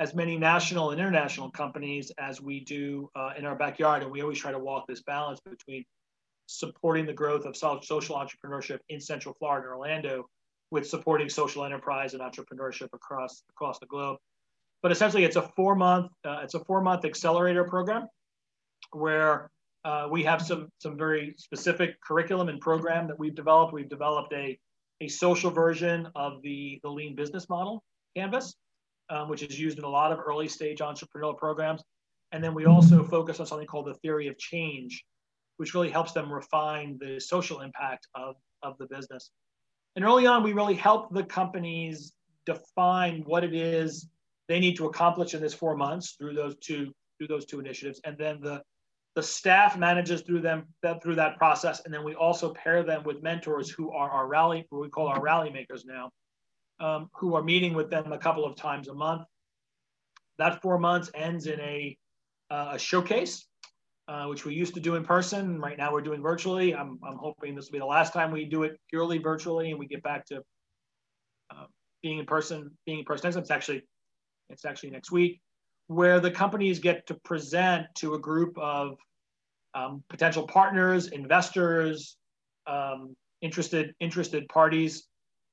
as 0.00 0.14
many 0.14 0.36
national 0.36 0.90
and 0.90 1.00
international 1.00 1.50
companies 1.50 2.10
as 2.18 2.40
we 2.40 2.60
do 2.60 3.10
uh, 3.14 3.30
in 3.38 3.44
our 3.44 3.54
backyard, 3.54 4.02
and 4.02 4.10
we 4.10 4.22
always 4.22 4.38
try 4.38 4.50
to 4.50 4.58
walk 4.58 4.86
this 4.86 5.02
balance 5.02 5.40
between 5.40 5.84
supporting 6.46 7.06
the 7.06 7.12
growth 7.12 7.44
of 7.44 7.56
social 7.56 8.16
entrepreneurship 8.16 8.80
in 8.88 9.00
Central 9.00 9.34
Florida 9.38 9.68
and 9.68 9.76
Orlando 9.76 10.28
with 10.70 10.88
supporting 10.88 11.28
social 11.28 11.64
enterprise 11.64 12.14
and 12.14 12.22
entrepreneurship 12.22 12.88
across 12.92 13.42
across 13.50 13.78
the 13.78 13.86
globe. 13.86 14.18
But 14.82 14.92
essentially, 14.92 15.24
it's 15.24 15.36
a 15.36 15.42
four 15.56 15.74
month 15.74 16.10
uh, 16.24 16.40
it's 16.42 16.54
a 16.54 16.64
four 16.64 16.80
month 16.80 17.04
accelerator 17.04 17.64
program 17.64 18.06
where 18.92 19.50
uh, 19.84 20.08
we 20.10 20.22
have 20.24 20.42
some 20.42 20.68
some 20.78 20.96
very 20.96 21.34
specific 21.38 22.00
curriculum 22.00 22.48
and 22.48 22.60
program 22.60 23.06
that 23.08 23.18
we've 23.18 23.34
developed. 23.34 23.72
We've 23.72 23.88
developed 23.88 24.32
a 24.32 24.58
a 25.00 25.08
social 25.08 25.50
version 25.50 26.08
of 26.14 26.42
the 26.42 26.80
the 26.82 26.90
lean 26.90 27.14
business 27.14 27.48
model 27.48 27.82
canvas, 28.16 28.54
um, 29.10 29.28
which 29.28 29.42
is 29.42 29.58
used 29.58 29.78
in 29.78 29.84
a 29.84 29.88
lot 29.88 30.12
of 30.12 30.18
early 30.18 30.48
stage 30.48 30.78
entrepreneurial 30.78 31.36
programs. 31.36 31.82
And 32.32 32.42
then 32.42 32.54
we 32.54 32.66
also 32.66 33.02
focus 33.02 33.40
on 33.40 33.46
something 33.46 33.66
called 33.66 33.86
the 33.86 33.94
theory 33.94 34.28
of 34.28 34.38
change, 34.38 35.04
which 35.56 35.74
really 35.74 35.90
helps 35.90 36.12
them 36.12 36.32
refine 36.32 36.96
the 37.00 37.20
social 37.20 37.60
impact 37.60 38.06
of, 38.14 38.36
of 38.62 38.78
the 38.78 38.86
business. 38.86 39.30
And 39.96 40.04
early 40.04 40.26
on, 40.26 40.44
we 40.44 40.52
really 40.52 40.74
help 40.74 41.12
the 41.12 41.24
companies 41.24 42.12
define 42.46 43.22
what 43.26 43.42
it 43.42 43.52
is 43.52 44.08
they 44.50 44.58
need 44.58 44.76
to 44.76 44.86
accomplish 44.86 45.34
in 45.34 45.40
this 45.40 45.54
four 45.54 45.76
months 45.76 46.16
through 46.18 46.34
those 46.34 46.56
two 46.58 46.92
through 47.16 47.28
those 47.28 47.46
two 47.46 47.60
initiatives, 47.60 48.00
and 48.04 48.18
then 48.18 48.40
the 48.40 48.60
the 49.14 49.22
staff 49.22 49.78
manages 49.78 50.22
through 50.22 50.40
them 50.40 50.66
through 51.02 51.14
that 51.14 51.36
process, 51.38 51.82
and 51.84 51.94
then 51.94 52.04
we 52.04 52.14
also 52.14 52.52
pair 52.52 52.82
them 52.82 53.04
with 53.04 53.22
mentors 53.22 53.70
who 53.70 53.92
are 53.92 54.10
our 54.10 54.26
rally, 54.26 54.66
what 54.70 54.82
we 54.82 54.88
call 54.88 55.06
our 55.06 55.20
rally 55.20 55.50
makers 55.50 55.84
now, 55.84 56.10
um, 56.80 57.08
who 57.14 57.34
are 57.34 57.42
meeting 57.42 57.74
with 57.74 57.90
them 57.90 58.12
a 58.12 58.18
couple 58.18 58.44
of 58.44 58.56
times 58.56 58.88
a 58.88 58.94
month. 58.94 59.22
That 60.38 60.60
four 60.62 60.78
months 60.78 61.10
ends 61.14 61.46
in 61.46 61.60
a, 61.60 61.96
uh, 62.50 62.72
a 62.72 62.78
showcase 62.78 63.46
uh, 64.10 64.26
which 64.26 64.44
we 64.44 64.52
used 64.52 64.74
to 64.74 64.80
do 64.80 64.96
in 64.96 65.04
person. 65.04 65.60
Right 65.60 65.78
now 65.78 65.92
we're 65.92 66.00
doing 66.00 66.20
virtually. 66.20 66.74
I'm, 66.74 66.98
I'm 67.06 67.16
hoping 67.16 67.54
this 67.54 67.66
will 67.66 67.74
be 67.74 67.78
the 67.78 67.86
last 67.86 68.12
time 68.12 68.32
we 68.32 68.44
do 68.44 68.64
it 68.64 68.76
purely 68.88 69.18
virtually 69.18 69.70
and 69.70 69.78
we 69.78 69.86
get 69.86 70.02
back 70.02 70.26
to 70.26 70.42
uh, 71.54 71.66
being 72.02 72.18
in 72.18 72.26
person, 72.26 72.72
being 72.86 72.98
in 73.00 73.04
person. 73.04 73.32
It's 73.38 73.52
actually, 73.52 73.82
it's 74.50 74.64
actually 74.64 74.90
next 74.90 75.10
week 75.10 75.40
where 75.86 76.20
the 76.20 76.30
companies 76.30 76.78
get 76.78 77.06
to 77.08 77.14
present 77.24 77.84
to 77.96 78.14
a 78.14 78.18
group 78.18 78.56
of 78.58 78.96
um, 79.74 80.04
potential 80.08 80.46
partners, 80.46 81.08
investors, 81.08 82.16
um, 82.68 83.16
interested, 83.42 83.92
interested 83.98 84.48
parties 84.48 85.08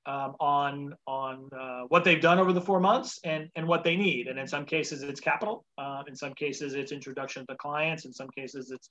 um, 0.05 0.35
on 0.39 0.93
on 1.07 1.49
uh, 1.59 1.81
what 1.89 2.03
they've 2.03 2.21
done 2.21 2.39
over 2.39 2.53
the 2.53 2.61
four 2.61 2.79
months 2.79 3.19
and 3.23 3.49
and 3.55 3.67
what 3.67 3.83
they 3.83 3.95
need. 3.95 4.27
And 4.27 4.39
in 4.39 4.47
some 4.47 4.65
cases, 4.65 5.03
it's 5.03 5.19
capital. 5.19 5.65
Uh, 5.77 6.03
in 6.07 6.15
some 6.15 6.33
cases, 6.33 6.75
it's 6.75 6.91
introduction 6.91 7.45
to 7.47 7.55
clients. 7.55 8.05
In 8.05 8.13
some 8.13 8.29
cases, 8.29 8.71
it's 8.71 8.89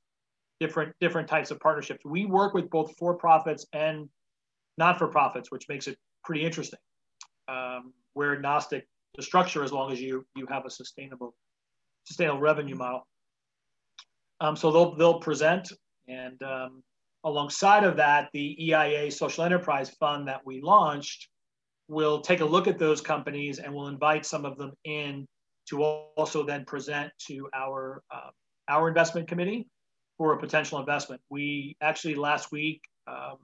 different 0.60 0.94
different 1.00 1.28
types 1.28 1.50
of 1.50 1.60
partnerships. 1.60 2.00
We 2.04 2.26
work 2.26 2.54
with 2.54 2.68
both 2.70 2.96
for 2.98 3.14
profits 3.14 3.66
and 3.72 4.08
not 4.78 4.98
for 4.98 5.08
profits, 5.08 5.50
which 5.50 5.68
makes 5.68 5.86
it 5.86 5.96
pretty 6.24 6.44
interesting. 6.44 6.80
Um, 7.48 7.92
we're 8.14 8.34
agnostic 8.34 8.86
the 9.16 9.22
structure 9.22 9.64
as 9.64 9.72
long 9.72 9.92
as 9.92 10.00
you 10.00 10.24
you 10.34 10.46
have 10.46 10.66
a 10.66 10.70
sustainable 10.70 11.34
sustainable 12.04 12.40
revenue 12.40 12.76
model. 12.76 13.06
Um, 14.40 14.56
so 14.56 14.70
they'll 14.70 14.94
they'll 14.96 15.20
present, 15.20 15.72
and 16.08 16.40
um, 16.42 16.82
alongside 17.24 17.84
of 17.84 17.96
that, 17.96 18.28
the 18.32 18.56
EIA 18.70 19.10
Social 19.10 19.44
Enterprise 19.44 19.90
Fund 19.90 20.28
that 20.28 20.44
we 20.44 20.60
launched 20.60 21.28
will 21.88 22.20
take 22.20 22.40
a 22.40 22.44
look 22.44 22.66
at 22.66 22.78
those 22.78 23.00
companies 23.00 23.58
and 23.58 23.72
will 23.72 23.88
invite 23.88 24.26
some 24.26 24.44
of 24.44 24.58
them 24.58 24.72
in 24.84 25.26
to 25.68 25.82
also 25.82 26.44
then 26.44 26.64
present 26.64 27.10
to 27.26 27.48
our 27.54 28.02
uh, 28.10 28.30
our 28.68 28.88
investment 28.88 29.28
committee 29.28 29.68
for 30.18 30.32
a 30.32 30.38
potential 30.38 30.78
investment. 30.78 31.20
We 31.30 31.76
actually 31.80 32.14
last 32.14 32.52
week 32.52 32.82
um, 33.06 33.36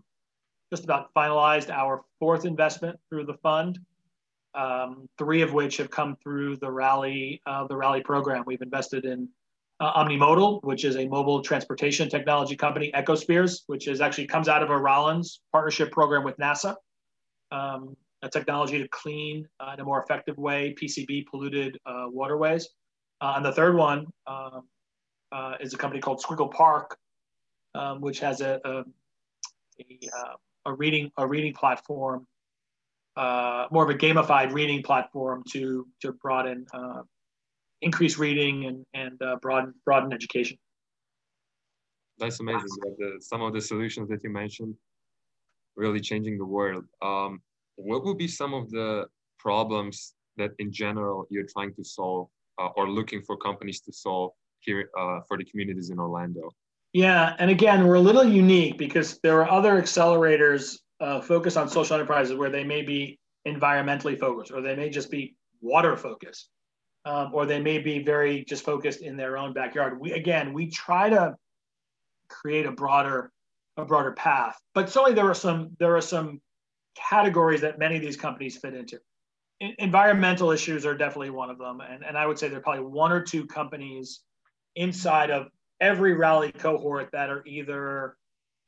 just 0.70 0.84
about 0.84 1.12
finalized 1.14 1.70
our 1.70 2.02
fourth 2.18 2.44
investment 2.44 2.98
through 3.08 3.26
the 3.26 3.34
fund, 3.34 3.78
um, 4.54 5.08
three 5.18 5.42
of 5.42 5.52
which 5.52 5.76
have 5.78 5.90
come 5.90 6.16
through 6.22 6.56
the 6.56 6.70
Rally 6.70 7.40
uh, 7.46 7.66
the 7.66 7.76
Rally 7.76 8.02
program. 8.02 8.44
We've 8.46 8.62
invested 8.62 9.04
in 9.04 9.28
uh, 9.80 10.04
Omnimodal, 10.04 10.62
which 10.62 10.84
is 10.84 10.96
a 10.96 11.06
mobile 11.06 11.42
transportation 11.42 12.08
technology 12.08 12.56
company, 12.56 12.92
Ecospheres, 12.94 13.62
which 13.66 13.88
is 13.88 14.00
actually 14.00 14.26
comes 14.26 14.48
out 14.48 14.62
of 14.62 14.70
a 14.70 14.78
Rollins 14.78 15.40
partnership 15.52 15.90
program 15.90 16.22
with 16.24 16.36
NASA. 16.38 16.76
Um, 17.50 17.96
a 18.22 18.28
technology 18.28 18.78
to 18.78 18.88
clean 18.88 19.46
uh, 19.60 19.72
in 19.74 19.80
a 19.80 19.84
more 19.84 20.00
effective 20.02 20.38
way 20.38 20.74
PCB 20.80 21.26
polluted 21.26 21.78
uh, 21.86 22.06
waterways. 22.06 22.68
Uh, 23.20 23.34
and 23.36 23.44
the 23.44 23.52
third 23.52 23.76
one 23.76 24.06
um, 24.26 24.62
uh, 25.32 25.54
is 25.60 25.74
a 25.74 25.76
company 25.76 26.00
called 26.00 26.22
Squiggle 26.22 26.50
Park, 26.50 26.96
um, 27.74 28.00
which 28.00 28.20
has 28.20 28.40
a, 28.40 28.60
a, 28.64 28.84
a, 29.80 30.08
uh, 30.16 30.34
a, 30.66 30.72
reading 30.72 31.10
a 31.16 31.26
reading 31.26 31.52
platform, 31.52 32.26
uh, 33.16 33.66
more 33.70 33.84
of 33.84 33.90
a 33.90 33.98
gamified 33.98 34.52
reading 34.52 34.82
platform 34.82 35.42
to 35.52 35.86
to 36.00 36.12
broaden 36.12 36.66
uh, 36.72 37.02
increase 37.80 38.18
reading 38.18 38.66
and 38.66 38.84
and 38.94 39.40
broaden 39.40 39.74
broaden 39.84 40.12
education. 40.12 40.56
That's 42.18 42.40
amazing. 42.40 42.68
The, 42.98 43.18
some 43.20 43.42
of 43.42 43.52
the 43.52 43.60
solutions 43.60 44.08
that 44.10 44.22
you 44.22 44.30
mentioned 44.30 44.74
really 45.76 46.00
changing 46.00 46.38
the 46.38 46.44
world. 46.44 46.84
Um, 47.00 47.40
what 47.76 48.04
would 48.04 48.18
be 48.18 48.28
some 48.28 48.54
of 48.54 48.70
the 48.70 49.06
problems 49.38 50.14
that 50.36 50.50
in 50.58 50.72
general 50.72 51.26
you're 51.30 51.46
trying 51.52 51.74
to 51.74 51.84
solve 51.84 52.28
uh, 52.60 52.68
or 52.76 52.88
looking 52.88 53.22
for 53.22 53.36
companies 53.36 53.80
to 53.80 53.92
solve 53.92 54.32
here 54.60 54.90
uh, 54.98 55.20
for 55.26 55.36
the 55.36 55.44
communities 55.44 55.90
in 55.90 55.98
Orlando? 55.98 56.50
Yeah, 56.92 57.34
and 57.38 57.50
again, 57.50 57.86
we're 57.86 57.94
a 57.94 58.00
little 58.00 58.24
unique 58.24 58.76
because 58.76 59.18
there 59.22 59.40
are 59.42 59.50
other 59.50 59.80
accelerators 59.80 60.78
uh, 61.02 61.20
focused 61.20 61.56
on 61.56 61.68
social 61.68 61.94
enterprises 61.96 62.34
where 62.36 62.50
they 62.50 62.64
may 62.64 62.82
be 62.82 63.18
environmentally 63.46 64.18
focused 64.18 64.52
or 64.52 64.62
they 64.62 64.76
may 64.76 64.88
just 64.88 65.10
be 65.10 65.34
water 65.60 65.96
focused 65.96 66.48
um, 67.04 67.30
or 67.34 67.44
they 67.44 67.60
may 67.60 67.78
be 67.78 68.02
very 68.02 68.44
just 68.44 68.64
focused 68.64 69.02
in 69.02 69.16
their 69.16 69.36
own 69.36 69.52
backyard. 69.52 69.98
We 70.00 70.12
again, 70.12 70.52
we 70.52 70.70
try 70.70 71.10
to 71.10 71.36
create 72.28 72.66
a 72.66 72.72
broader 72.72 73.30
a 73.76 73.84
broader 73.84 74.12
path, 74.12 74.56
but 74.74 74.90
certainly 74.90 75.14
there 75.14 75.28
are 75.28 75.34
some 75.34 75.76
there 75.78 75.96
are 75.96 76.02
some 76.02 76.40
categories 76.94 77.62
that 77.62 77.78
many 77.78 77.96
of 77.96 78.02
these 78.02 78.16
companies 78.16 78.56
fit 78.56 78.74
into. 78.74 78.98
environmental 79.78 80.50
issues 80.50 80.84
are 80.84 80.96
definitely 80.96 81.30
one 81.30 81.50
of 81.50 81.58
them. 81.58 81.80
And, 81.80 82.04
and 82.04 82.18
I 82.18 82.26
would 82.26 82.38
say 82.38 82.48
there 82.48 82.58
are 82.58 82.62
probably 82.62 82.84
one 82.84 83.12
or 83.12 83.22
two 83.22 83.46
companies 83.46 84.20
inside 84.76 85.30
of 85.30 85.48
every 85.80 86.14
rally 86.14 86.52
cohort 86.52 87.10
that 87.12 87.30
are 87.30 87.42
either, 87.46 88.16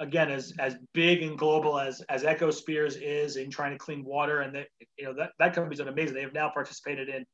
again, 0.01 0.31
as, 0.31 0.53
as 0.59 0.77
big 0.93 1.23
and 1.23 1.39
global 1.39 1.79
as, 1.79 2.01
as 2.09 2.25
Ecospheres 2.25 2.97
is 3.01 3.37
in 3.37 3.51
trying 3.51 3.73
to 3.73 3.79
clean 3.79 4.05
water. 4.05 4.41
And 4.41 4.55
that, 4.55 4.67
you 4.99 5.05
know, 5.05 5.15
that, 5.15 5.31
that 5.39 5.55
company's 5.55 5.81
an 5.81 5.89
amazing. 5.89 6.15
They 6.15 6.23
have 6.23 6.33
now 6.33 6.51
participated 6.51 7.09
in 7.09 7.25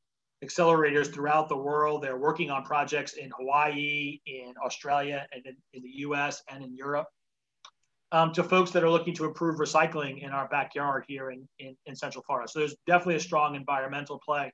accelerators 0.45 1.13
throughout 1.13 1.49
the 1.49 1.57
world. 1.57 2.03
They're 2.03 2.19
working 2.19 2.51
on 2.51 2.65
projects 2.65 3.15
in 3.15 3.31
Hawaii, 3.39 4.21
in 4.27 4.55
Australia, 4.65 5.27
and 5.33 5.45
in, 5.47 5.57
in 5.75 5.83
the 5.83 5.91
US 6.01 6.43
and 6.51 6.63
in 6.63 6.75
Europe 6.75 7.07
um, 8.13 8.33
to 8.33 8.43
folks 8.43 8.71
that 8.73 8.83
are 8.83 8.91
looking 8.91 9.15
to 9.15 9.25
improve 9.25 9.59
recycling 9.59 10.23
in 10.23 10.31
our 10.31 10.49
backyard 10.49 11.05
here 11.07 11.31
in, 11.31 11.47
in, 11.59 11.77
in 11.87 11.95
Central 11.95 12.25
Florida. 12.25 12.49
So 12.49 12.59
there's 12.59 12.77
definitely 12.87 13.17
a 13.17 13.21
strong 13.21 13.55
environmental 13.55 14.21
play. 14.25 14.53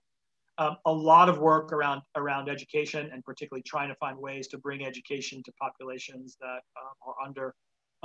Um, 0.58 0.76
a 0.86 0.92
lot 0.92 1.28
of 1.28 1.38
work 1.38 1.70
around 1.72 2.00
around 2.16 2.48
education 2.48 3.10
and 3.12 3.22
particularly 3.25 3.62
trying 3.62 3.90
to 3.90 3.94
find 3.96 4.16
ways 4.18 4.48
to 4.48 4.58
bring 4.58 4.86
education 4.86 5.42
to 5.44 5.52
populations 5.60 6.36
that 6.40 6.60
uh, 6.76 7.08
are 7.10 7.14
under 7.25 7.54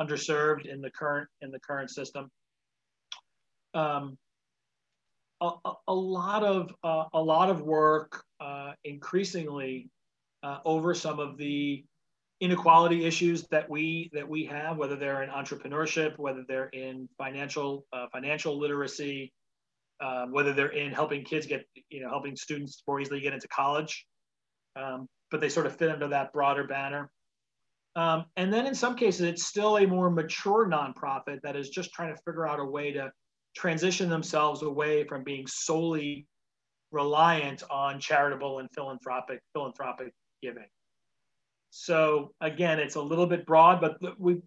underserved 0.02 0.66
in 0.66 0.82
the 0.82 0.92
current 0.92 1.28
in 1.42 1.52
the 1.52 1.60
current 1.60 1.90
system. 1.90 2.30
Um, 3.74 4.18
a, 5.42 5.52
a, 5.88 5.94
lot 5.94 6.44
of 6.44 6.74
uh, 6.84 7.06
a 7.14 7.22
lot 7.22 7.50
of 7.50 7.62
work 7.62 8.24
uh, 8.40 8.74
increasingly 8.84 9.90
uh, 10.44 10.60
over 10.66 10.94
some 10.94 11.20
of 11.20 11.38
the 11.38 11.84
inequality 12.40 13.06
issues 13.06 13.48
that 13.48 13.70
we 13.70 14.10
that 14.14 14.28
we 14.28 14.46
have, 14.46 14.78
whether 14.78 14.96
they're 14.96 15.24
in 15.24 15.30
entrepreneurship, 15.30 16.18
whether 16.18 16.44
they're 16.48 16.70
in 16.70 17.08
financial 17.18 17.86
uh, 17.94 18.08
financial 18.12 18.60
literacy, 18.60 19.32
um, 20.02 20.32
whether 20.32 20.54
they're 20.54 20.74
in 20.74 20.92
helping 20.92 21.24
kids 21.24 21.46
get 21.46 21.66
you 21.90 22.02
know 22.02 22.10
helping 22.10 22.36
students 22.36 22.84
more 22.88 23.00
easily 23.00 23.22
get 23.22 23.34
into 23.34 23.48
college, 23.48 24.06
um, 24.76 25.08
but 25.30 25.40
they 25.42 25.50
sort 25.50 25.66
of 25.66 25.76
fit 25.76 25.90
under 25.90 26.08
that 26.10 26.34
broader 26.34 26.66
banner. 26.66 27.10
Um, 27.96 28.26
and 28.38 28.54
then 28.54 28.66
in 28.66 28.76
some 28.76 28.96
cases, 28.96 29.22
it's 29.22 29.46
still 29.46 29.78
a 29.78 29.86
more 29.86 30.10
mature 30.10 30.68
nonprofit 30.68 31.42
that 31.44 31.56
is 31.56 31.70
just 31.70 31.92
trying 31.94 32.16
to 32.16 32.22
figure 32.24 32.48
out 32.48 32.60
a 32.60 32.66
way 32.66 32.92
to 32.94 33.12
transition 33.56 34.10
themselves 34.10 34.62
away 34.62 35.04
from 35.04 35.24
being 35.24 35.46
solely 35.48 36.26
reliant 36.92 37.64
on 37.70 38.00
charitable 38.00 38.60
and 38.60 38.70
philanthropic 38.74 39.42
philanthropic 39.54 40.14
giving. 40.42 40.68
So 41.70 42.34
again, 42.42 42.80
it's 42.80 42.96
a 42.96 43.02
little 43.02 43.28
bit 43.28 43.46
broad, 43.46 43.82
but 43.82 43.98
we, 44.20 44.42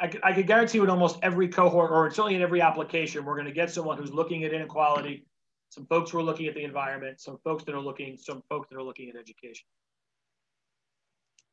I 0.00 0.06
could, 0.08 0.20
I 0.22 0.32
could 0.32 0.46
guarantee 0.46 0.78
in 0.78 0.88
almost 0.88 1.18
every 1.22 1.48
cohort 1.48 1.90
or 1.90 2.08
certainly 2.10 2.36
in 2.36 2.42
every 2.42 2.60
application, 2.60 3.24
we're 3.24 3.34
going 3.34 3.46
to 3.46 3.52
get 3.52 3.70
someone 3.70 3.98
who's 3.98 4.12
looking 4.12 4.44
at 4.44 4.52
inequality, 4.52 5.26
some 5.68 5.86
folks 5.86 6.10
who 6.10 6.18
are 6.18 6.22
looking 6.22 6.46
at 6.46 6.54
the 6.54 6.62
environment, 6.62 7.20
some 7.20 7.38
folks 7.44 7.64
that 7.64 7.74
are 7.74 7.80
looking, 7.80 8.16
some 8.16 8.42
folks 8.48 8.68
that 8.70 8.76
are 8.76 8.82
looking 8.82 9.08
at 9.10 9.16
education. 9.16 9.66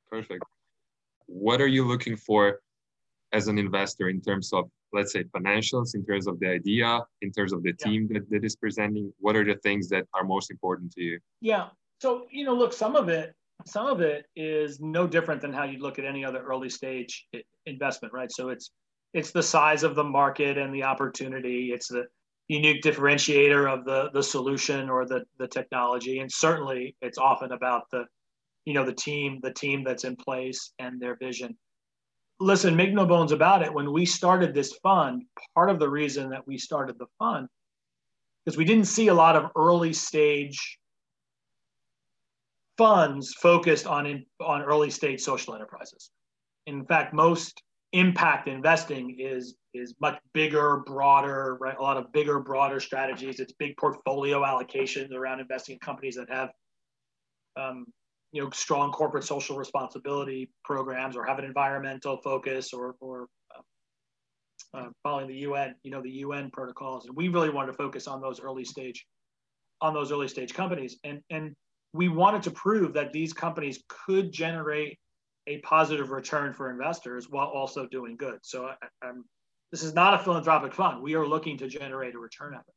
Perfect. 0.10 0.44
What 1.28 1.62
are 1.62 1.68
you 1.68 1.86
looking 1.86 2.16
for 2.16 2.60
as 3.34 3.48
an 3.48 3.58
investor 3.58 4.10
in 4.10 4.22
terms 4.22 4.52
of, 4.54 4.70
let's 4.94 5.12
say, 5.14 5.24
financials, 5.26 5.96
in 5.96 6.06
terms 6.06 6.28
of 6.28 6.40
the 6.40 6.48
idea, 6.48 7.02
in 7.22 7.32
terms 7.32 7.54
of 7.54 7.62
the 7.64 7.74
team 7.74 8.08
yeah. 8.10 8.20
that, 8.20 8.30
that 8.32 8.44
is 8.46 8.56
presenting? 8.56 9.14
What 9.20 9.36
are 9.36 9.46
the 9.46 9.56
things 9.56 9.90
that 9.90 10.06
are 10.14 10.24
most 10.24 10.50
important 10.50 10.92
to 10.94 11.02
you? 11.02 11.20
Yeah. 11.42 11.68
So, 12.02 12.28
you 12.32 12.46
know, 12.46 12.54
look, 12.54 12.74
some 12.74 12.96
of 12.96 13.10
it, 13.10 13.34
some 13.66 13.88
of 13.88 14.02
it 14.02 14.26
is 14.36 14.80
no 14.80 15.08
different 15.08 15.42
than 15.42 15.52
how 15.52 15.64
you'd 15.64 15.82
look 15.82 16.00
at 16.00 16.06
any 16.06 16.24
other 16.24 16.44
early 16.44 16.70
stage 16.70 17.28
investment, 17.66 18.14
right? 18.14 18.32
So 18.32 18.50
it's 18.50 18.72
it's 19.14 19.32
the 19.32 19.44
size 19.44 19.84
of 19.84 19.96
the 19.96 20.04
market 20.04 20.58
and 20.58 20.74
the 20.74 20.84
opportunity. 20.84 21.72
It's 21.74 21.88
the 21.88 22.06
unique 22.48 22.84
differentiator 22.84 23.72
of 23.72 23.84
the 23.84 24.10
the 24.14 24.24
solution 24.24 24.90
or 24.90 25.06
the 25.06 25.24
the 25.40 25.48
technology, 25.48 26.20
and 26.20 26.32
certainly 26.32 26.96
it's 27.02 27.18
often 27.18 27.52
about 27.52 27.90
the 27.92 28.06
you 28.68 28.74
know 28.74 28.86
the 28.86 28.94
team 28.94 29.40
the 29.42 29.54
team 29.54 29.82
that's 29.82 30.04
in 30.04 30.18
place 30.18 30.74
and 30.78 31.00
their 31.00 31.16
vision. 31.16 31.58
Listen, 32.42 32.76
make 32.76 32.94
no 32.94 33.06
bones 33.06 33.32
about 33.32 33.64
it. 33.64 33.74
When 33.74 33.94
we 33.94 34.06
started 34.06 34.54
this 34.54 34.74
fund, 34.84 35.24
part 35.56 35.70
of 35.70 35.80
the 35.80 35.90
reason 35.90 36.30
that 36.32 36.46
we 36.46 36.58
started 36.58 37.00
the 37.00 37.08
fund 37.18 37.48
is 38.46 38.58
we 38.58 38.66
didn't 38.66 38.86
see 38.86 39.08
a 39.08 39.14
lot 39.14 39.38
of 39.38 39.50
early 39.56 39.94
stage 39.94 40.80
funds 42.78 43.34
focused 43.36 43.88
on 43.88 44.06
in, 44.06 44.26
on 44.42 44.62
early 44.62 44.90
stage 44.90 45.22
social 45.22 45.56
enterprises. 45.56 46.12
In 46.66 46.86
fact, 46.86 47.14
most 47.14 47.64
impact 47.94 48.50
investing 48.50 49.16
is 49.18 49.56
is 49.74 49.96
much 50.02 50.20
bigger, 50.34 50.84
broader, 50.86 51.58
right? 51.62 51.78
A 51.78 51.82
lot 51.82 51.96
of 51.96 52.12
bigger, 52.12 52.42
broader 52.42 52.82
strategies. 52.82 53.40
It's 53.40 53.54
big 53.54 53.78
portfolio 53.78 54.42
allocations 54.42 55.14
around 55.14 55.40
investing 55.40 55.76
in 55.76 55.80
companies 55.80 56.16
that 56.16 56.30
have, 56.30 56.50
um, 57.56 57.86
you 58.32 58.44
know, 58.44 58.50
strong 58.52 58.92
corporate 58.92 59.24
social 59.24 59.58
responsibility 59.58 60.50
programs 60.64 61.16
or 61.16 61.24
have 61.24 61.40
an 61.40 61.46
environmental 61.46 62.18
focus 62.18 62.74
or 62.74 62.96
or 63.00 63.28
uh, 63.56 64.78
uh, 64.78 64.90
following 65.04 65.28
the 65.28 65.36
UN, 65.36 65.76
you 65.84 65.92
know, 65.92 66.02
the 66.02 66.12
UN 66.12 66.50
protocols. 66.52 67.06
And 67.06 67.16
we 67.16 67.30
really 67.30 67.50
wanted 67.50 67.72
to 67.72 67.78
focus 67.78 68.08
on 68.08 68.22
those 68.22 68.40
early 68.40 68.66
stage, 68.66 69.06
on 69.82 69.94
those 69.94 70.12
early 70.12 70.28
stage 70.28 70.54
companies. 70.54 70.98
And 71.04 71.22
and 71.30 71.56
we 71.94 72.10
wanted 72.10 72.44
to 72.44 72.52
prove 72.52 72.94
that 72.94 73.14
these 73.14 73.34
companies 73.34 73.84
could 73.88 74.32
generate 74.32 75.00
a 75.48 75.60
positive 75.60 76.12
return 76.12 76.54
for 76.54 76.70
investors 76.70 77.28
while 77.30 77.48
also 77.48 77.88
doing 77.88 78.18
good. 78.18 78.40
So 78.42 78.66
I, 78.66 79.12
this 79.72 79.84
is 79.84 79.94
not 79.94 80.14
a 80.14 80.20
philanthropic 80.20 80.74
fund. 80.74 81.02
We 81.02 81.16
are 81.16 81.28
looking 81.28 81.58
to 81.60 81.68
generate 81.68 82.16
a 82.16 82.20
return 82.20 82.54
of 82.54 82.62
it. 82.62 82.74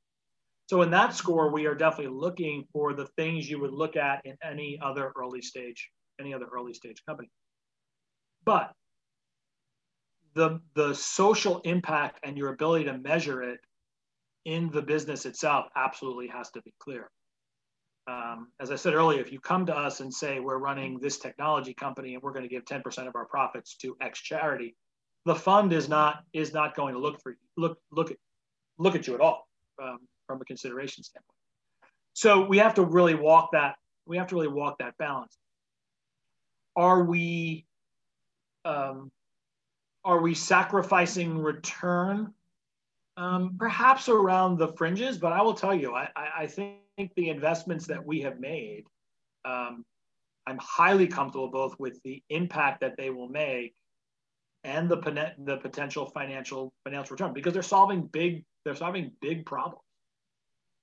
So 0.70 0.82
in 0.82 0.90
that 0.92 1.16
score, 1.16 1.50
we 1.50 1.66
are 1.66 1.74
definitely 1.74 2.16
looking 2.16 2.64
for 2.72 2.94
the 2.94 3.06
things 3.16 3.50
you 3.50 3.58
would 3.58 3.72
look 3.72 3.96
at 3.96 4.24
in 4.24 4.36
any 4.40 4.78
other 4.80 5.12
early 5.16 5.42
stage, 5.42 5.90
any 6.20 6.32
other 6.32 6.46
early 6.46 6.74
stage 6.74 7.02
company. 7.04 7.28
But 8.44 8.70
the 10.36 10.60
the 10.76 10.94
social 10.94 11.58
impact 11.64 12.20
and 12.22 12.38
your 12.38 12.52
ability 12.52 12.84
to 12.84 12.96
measure 12.96 13.42
it 13.42 13.58
in 14.44 14.70
the 14.70 14.80
business 14.80 15.26
itself 15.26 15.66
absolutely 15.74 16.28
has 16.28 16.52
to 16.52 16.62
be 16.62 16.72
clear. 16.78 17.10
Um, 18.06 18.52
as 18.60 18.70
I 18.70 18.76
said 18.76 18.94
earlier, 18.94 19.20
if 19.20 19.32
you 19.32 19.40
come 19.40 19.66
to 19.66 19.76
us 19.76 19.98
and 19.98 20.14
say 20.14 20.38
we're 20.38 20.58
running 20.58 21.00
this 21.00 21.18
technology 21.18 21.74
company 21.74 22.14
and 22.14 22.22
we're 22.22 22.32
going 22.32 22.48
to 22.48 22.48
give 22.48 22.64
10% 22.64 23.08
of 23.08 23.16
our 23.16 23.24
profits 23.24 23.74
to 23.78 23.96
X 24.00 24.20
charity, 24.20 24.76
the 25.24 25.34
fund 25.34 25.72
is 25.72 25.88
not 25.88 26.22
is 26.32 26.54
not 26.54 26.76
going 26.76 26.94
to 26.94 27.00
look 27.00 27.20
for 27.20 27.36
look 27.56 27.76
look 27.90 28.12
at 28.12 28.18
look 28.78 28.94
at 28.94 29.08
you 29.08 29.16
at 29.16 29.20
all 29.20 29.48
um, 29.82 29.98
from 30.30 30.40
a 30.40 30.44
consideration 30.44 31.02
standpoint. 31.02 31.34
So 32.12 32.46
we 32.46 32.58
have 32.58 32.74
to 32.74 32.84
really 32.84 33.16
walk 33.16 33.50
that 33.52 33.74
we 34.06 34.16
have 34.16 34.28
to 34.28 34.36
really 34.36 34.48
walk 34.48 34.78
that 34.78 34.96
balance. 34.96 35.36
Are 36.76 37.02
we 37.02 37.66
um, 38.64 39.10
are 40.04 40.20
we 40.20 40.34
sacrificing 40.34 41.38
return? 41.38 42.32
Um, 43.16 43.56
perhaps 43.58 44.08
around 44.08 44.58
the 44.58 44.68
fringes, 44.68 45.18
but 45.18 45.32
I 45.32 45.42
will 45.42 45.54
tell 45.54 45.74
you, 45.74 45.94
I, 45.94 46.08
I 46.16 46.46
think 46.46 46.78
the 47.16 47.28
investments 47.28 47.86
that 47.88 48.06
we 48.06 48.20
have 48.20 48.38
made, 48.38 48.84
um, 49.44 49.84
I'm 50.46 50.58
highly 50.58 51.06
comfortable 51.08 51.50
both 51.50 51.78
with 51.78 52.00
the 52.04 52.22
impact 52.30 52.80
that 52.82 52.96
they 52.96 53.10
will 53.10 53.28
make 53.28 53.74
and 54.62 54.88
the 54.88 55.32
the 55.44 55.56
potential 55.56 56.06
financial 56.06 56.72
financial 56.84 57.14
return 57.14 57.32
because 57.32 57.52
they're 57.52 57.62
solving 57.62 58.02
big 58.02 58.44
they're 58.64 58.76
solving 58.76 59.10
big 59.20 59.44
problems, 59.44 59.82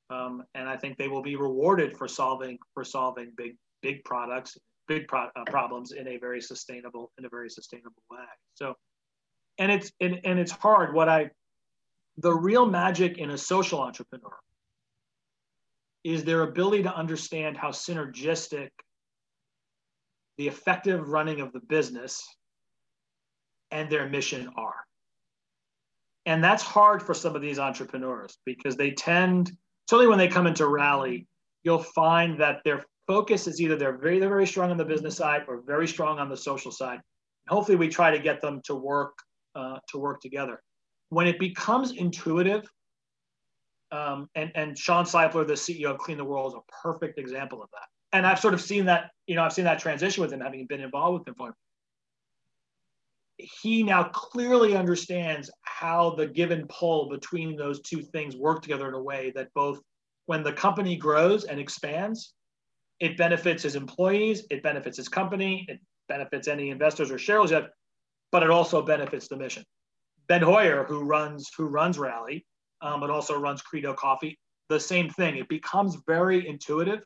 um, 0.10 0.44
and 0.56 0.68
I 0.70 0.78
think 0.78 0.98
they 0.98 1.08
will 1.08 1.22
be 1.22 1.36
rewarded 1.36 1.98
for 1.98 2.08
solving 2.08 2.58
for 2.74 2.84
solving 2.84 3.32
big 3.36 3.56
big 3.82 4.04
products 4.04 4.58
big 4.88 5.08
pro- 5.08 5.30
uh, 5.36 5.44
problems 5.48 5.92
in 5.92 6.08
a 6.08 6.18
very 6.18 6.42
sustainable 6.42 7.12
in 7.18 7.26
a 7.26 7.30
very 7.30 7.50
sustainable 7.50 8.02
way. 8.10 8.20
So, 8.56 8.76
and 9.58 9.72
it's 9.72 9.92
and, 10.00 10.20
and 10.24 10.40
it's 10.40 10.52
hard. 10.52 10.94
What 10.94 11.10
I 11.10 11.32
the 12.18 12.34
real 12.34 12.66
magic 12.66 13.18
in 13.18 13.32
a 13.32 13.38
social 13.38 13.82
entrepreneur 13.82 14.36
is 16.04 16.24
their 16.24 16.44
ability 16.44 16.84
to 16.84 16.96
understand 16.96 17.58
how 17.58 17.70
synergistic 17.70 18.70
the 20.38 20.48
effective 20.48 21.10
running 21.10 21.42
of 21.42 21.52
the 21.52 21.60
business 21.60 22.26
and 23.72 23.90
their 23.90 24.08
mission 24.08 24.50
are. 24.56 24.86
And 26.26 26.44
that's 26.44 26.64
hard 26.64 27.02
for 27.02 27.14
some 27.14 27.36
of 27.36 27.42
these 27.42 27.60
entrepreneurs 27.60 28.38
because 28.46 28.76
they 28.76 28.92
tend, 28.92 29.52
certainly 29.89 30.08
when 30.08 30.17
they 30.17 30.27
come 30.27 30.48
into 30.48 30.67
Rally, 30.67 31.27
you'll 31.63 31.84
find 31.84 32.39
that 32.39 32.62
their 32.63 32.86
focus 33.08 33.48
is 33.48 33.62
either 33.62 33.75
they're 33.75 33.98
very, 33.98 34.20
they're 34.20 34.29
very 34.29 34.48
strong 34.48 34.72
on 34.72 34.77
the 34.77 34.86
business 34.86 35.15
side 35.15 35.44
or 35.48 35.62
very 35.65 35.88
strong 35.88 36.20
on 36.20 36.29
the 36.29 36.38
social 36.38 36.72
side. 36.72 37.00
Hopefully, 37.48 37.77
we 37.77 37.88
try 37.88 38.12
to 38.12 38.20
get 38.20 38.41
them 38.41 38.62
to 38.65 38.75
work 38.75 39.13
uh, 39.56 39.79
to 39.89 39.98
work 39.98 40.22
together. 40.22 40.62
When 41.10 41.27
it 41.27 41.39
becomes 41.39 41.91
intuitive, 41.94 42.70
um, 43.91 44.29
and 44.36 44.51
and 44.56 44.77
Shawn 44.77 45.06
Seipler, 45.06 45.48
the 45.48 45.53
CEO 45.53 45.91
of 45.91 45.98
Clean 45.98 46.17
the 46.17 46.25
World, 46.25 46.53
is 46.53 46.56
a 46.56 46.82
perfect 46.82 47.17
example 47.17 47.63
of 47.63 47.70
that. 47.72 47.88
And 48.13 48.25
I've 48.25 48.39
sort 48.39 48.53
of 48.53 48.62
seen 48.62 48.86
that, 48.86 49.12
you 49.27 49.36
know, 49.36 49.44
I've 49.44 49.53
seen 49.53 49.65
that 49.65 49.79
transition 49.79 50.22
with 50.22 50.32
him, 50.32 50.41
having 50.41 50.65
been 50.67 50.82
involved 50.82 51.20
with 51.20 51.27
him 51.29 51.36
for. 51.36 51.53
He 53.38 53.84
now 53.84 54.06
clearly 54.06 54.75
understands 54.75 55.50
how 55.63 56.12
the 56.12 56.27
give 56.27 56.51
and 56.51 56.67
pull 56.70 57.10
between 57.10 57.56
those 57.56 57.82
two 57.82 58.01
things 58.01 58.36
work 58.36 58.62
together 58.62 58.88
in 58.88 58.96
a 58.96 59.01
way 59.01 59.32
that 59.36 59.53
both, 59.53 59.79
when 60.25 60.44
the 60.44 60.53
company 60.53 60.96
grows 60.96 61.44
and 61.44 61.60
expands, 61.60 62.34
it 63.00 63.15
benefits 63.15 63.63
his 63.63 63.75
employees, 63.75 64.46
it 64.50 64.63
benefits 64.63 64.98
his 64.98 65.08
company, 65.08 65.65
it 65.70 65.79
benefits 66.10 66.48
any 66.48 66.72
investors 66.72 67.12
or 67.12 67.20
shareholders, 67.20 67.70
but 68.32 68.44
it 68.44 68.50
also 68.50 68.82
benefits 68.82 69.27
the 69.27 69.38
mission. 69.38 69.63
Ben 70.27 70.41
Hoyer, 70.41 70.84
who 70.84 71.03
runs 71.03 71.50
who 71.56 71.67
runs 71.67 71.98
Rally, 71.98 72.46
um, 72.82 73.00
but 73.00 73.10
also 73.10 73.39
runs 73.39 73.62
Credo 73.62 73.94
Coffee, 73.94 74.38
the 74.70 74.79
same 74.79 75.10
thing. 75.10 75.38
It 75.38 75.48
becomes 75.48 75.98
very 76.08 76.48
intuitive, 76.48 77.01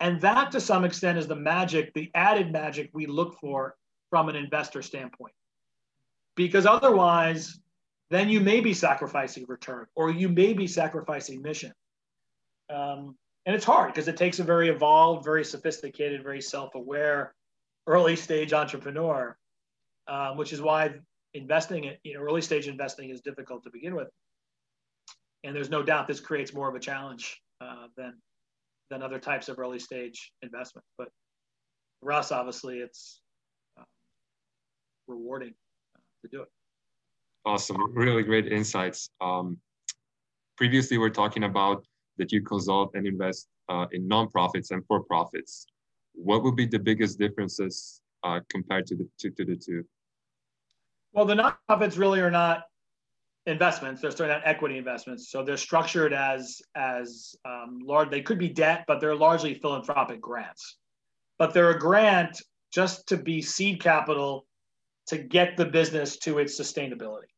and 0.00 0.20
that 0.20 0.52
to 0.52 0.60
some 0.60 0.84
extent 0.84 1.18
is 1.18 1.26
the 1.26 1.36
magic, 1.36 1.92
the 1.94 2.10
added 2.14 2.52
magic 2.52 2.90
we 2.92 3.06
look 3.06 3.38
for 3.40 3.74
from 4.14 4.28
an 4.28 4.36
investor 4.36 4.80
standpoint, 4.80 5.34
because 6.36 6.66
otherwise, 6.66 7.58
then 8.10 8.28
you 8.28 8.38
may 8.38 8.60
be 8.60 8.72
sacrificing 8.72 9.44
return 9.48 9.86
or 9.96 10.08
you 10.08 10.28
may 10.28 10.52
be 10.52 10.68
sacrificing 10.68 11.42
mission. 11.42 11.72
Um, 12.72 13.16
and 13.44 13.56
it's 13.56 13.64
hard 13.64 13.92
because 13.92 14.06
it 14.06 14.16
takes 14.16 14.38
a 14.38 14.44
very 14.44 14.68
evolved, 14.68 15.24
very 15.24 15.44
sophisticated, 15.44 16.22
very 16.22 16.40
self-aware, 16.40 17.34
early 17.88 18.14
stage 18.14 18.52
entrepreneur, 18.52 19.36
um, 20.06 20.36
which 20.36 20.52
is 20.52 20.62
why 20.62 20.94
investing 21.32 21.82
in 21.82 21.94
you 22.04 22.14
know 22.14 22.20
early 22.20 22.40
stage 22.40 22.68
investing 22.68 23.10
is 23.10 23.20
difficult 23.20 23.64
to 23.64 23.70
begin 23.70 23.96
with. 23.96 24.10
And 25.42 25.56
there's 25.56 25.70
no 25.70 25.82
doubt 25.82 26.06
this 26.06 26.20
creates 26.20 26.54
more 26.54 26.68
of 26.68 26.76
a 26.76 26.78
challenge 26.78 27.42
uh, 27.60 27.88
than 27.96 28.14
than 28.90 29.02
other 29.02 29.18
types 29.18 29.48
of 29.48 29.58
early 29.58 29.80
stage 29.80 30.30
investment. 30.40 30.84
But 30.98 31.08
for 32.00 32.12
us, 32.12 32.30
obviously, 32.30 32.78
it's 32.78 33.20
rewarding 35.06 35.54
uh, 35.96 36.00
to 36.22 36.28
do 36.28 36.42
it. 36.42 36.48
Awesome, 37.44 37.92
really 37.94 38.22
great 38.22 38.50
insights. 38.50 39.10
Um, 39.20 39.58
previously, 40.56 40.96
we 40.96 41.02
we're 41.02 41.10
talking 41.10 41.44
about 41.44 41.84
that 42.16 42.32
you 42.32 42.40
consult 42.42 42.94
and 42.94 43.06
invest 43.06 43.48
uh, 43.68 43.86
in 43.92 44.08
nonprofits 44.08 44.70
and 44.70 44.84
for 44.86 45.02
profits, 45.02 45.66
what 46.14 46.42
would 46.42 46.56
be 46.56 46.66
the 46.66 46.78
biggest 46.78 47.18
differences 47.18 48.00
uh, 48.22 48.40
compared 48.48 48.86
to 48.86 48.96
the 48.96 49.08
to, 49.18 49.30
to 49.30 49.44
the 49.44 49.56
two? 49.56 49.84
Well, 51.12 51.24
the 51.24 51.34
nonprofits 51.34 51.98
really 51.98 52.20
are 52.20 52.30
not 52.30 52.64
investments; 53.46 54.00
they're 54.00 54.10
starting 54.10 54.36
out 54.36 54.42
equity 54.44 54.78
investments. 54.78 55.30
So 55.30 55.42
they're 55.42 55.56
structured 55.56 56.12
as 56.12 56.62
as 56.74 57.34
um, 57.44 57.80
large. 57.82 58.10
They 58.10 58.22
could 58.22 58.38
be 58.38 58.48
debt, 58.48 58.84
but 58.86 59.00
they're 59.00 59.16
largely 59.16 59.54
philanthropic 59.54 60.20
grants. 60.20 60.76
But 61.38 61.52
they're 61.52 61.70
a 61.70 61.78
grant 61.78 62.40
just 62.72 63.08
to 63.08 63.16
be 63.16 63.42
seed 63.42 63.80
capital 63.80 64.46
to 65.08 65.18
get 65.18 65.56
the 65.56 65.64
business 65.64 66.18
to 66.18 66.38
its 66.38 66.58
sustainability. 66.58 67.30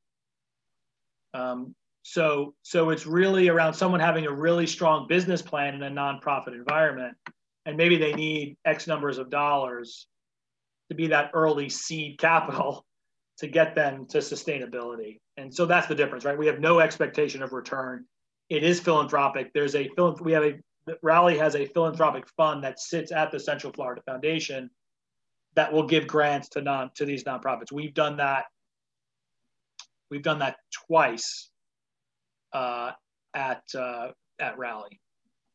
Um, 1.34 1.74
so, 2.02 2.54
so 2.62 2.90
it's 2.90 3.06
really 3.06 3.48
around 3.48 3.74
someone 3.74 4.00
having 4.00 4.26
a 4.26 4.32
really 4.32 4.66
strong 4.66 5.06
business 5.08 5.42
plan 5.42 5.74
in 5.74 5.82
a 5.82 5.90
nonprofit 5.90 6.54
environment, 6.54 7.16
and 7.64 7.76
maybe 7.76 7.96
they 7.96 8.12
need 8.12 8.56
X 8.64 8.86
numbers 8.86 9.18
of 9.18 9.28
dollars 9.28 10.06
to 10.88 10.94
be 10.94 11.08
that 11.08 11.30
early 11.34 11.68
seed 11.68 12.18
capital 12.18 12.86
to 13.38 13.48
get 13.48 13.74
them 13.74 14.06
to 14.06 14.18
sustainability. 14.18 15.18
And 15.36 15.52
so 15.52 15.66
that's 15.66 15.88
the 15.88 15.94
difference, 15.94 16.24
right? 16.24 16.38
We 16.38 16.46
have 16.46 16.60
no 16.60 16.80
expectation 16.80 17.42
of 17.42 17.52
return. 17.52 18.04
It 18.48 18.62
is 18.62 18.80
philanthropic. 18.80 19.52
There's 19.52 19.74
a 19.74 19.90
we 20.22 20.32
have 20.32 20.44
a 20.44 20.54
Rally 21.02 21.36
has 21.36 21.56
a 21.56 21.66
philanthropic 21.66 22.28
fund 22.36 22.62
that 22.62 22.78
sits 22.78 23.10
at 23.10 23.32
the 23.32 23.40
Central 23.40 23.72
Florida 23.72 24.00
Foundation 24.06 24.70
that 25.56 25.72
will 25.72 25.86
give 25.86 26.06
grants 26.06 26.50
to 26.50 26.60
non 26.60 26.90
to 26.94 27.04
these 27.04 27.24
nonprofits. 27.24 27.72
We've 27.72 27.94
done 27.94 28.18
that. 28.18 28.44
We've 30.10 30.22
done 30.22 30.38
that 30.38 30.56
twice 30.86 31.50
uh, 32.52 32.92
at 33.34 33.62
uh, 33.76 34.08
at 34.38 34.56
Rally 34.58 35.00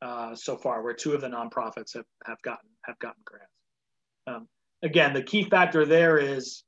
uh, 0.01 0.35
so 0.35 0.57
far, 0.57 0.83
where 0.83 0.93
two 0.93 1.13
of 1.13 1.21
the 1.21 1.27
nonprofits 1.27 1.93
have, 1.93 2.05
have 2.25 2.41
gotten 2.41 2.69
have 2.85 2.99
gotten 2.99 3.21
grants. 3.23 3.53
Um, 4.27 4.47
again, 4.83 5.13
the 5.13 5.23
key 5.23 5.43
factor 5.43 5.85
there 5.85 6.17
is 6.17 6.63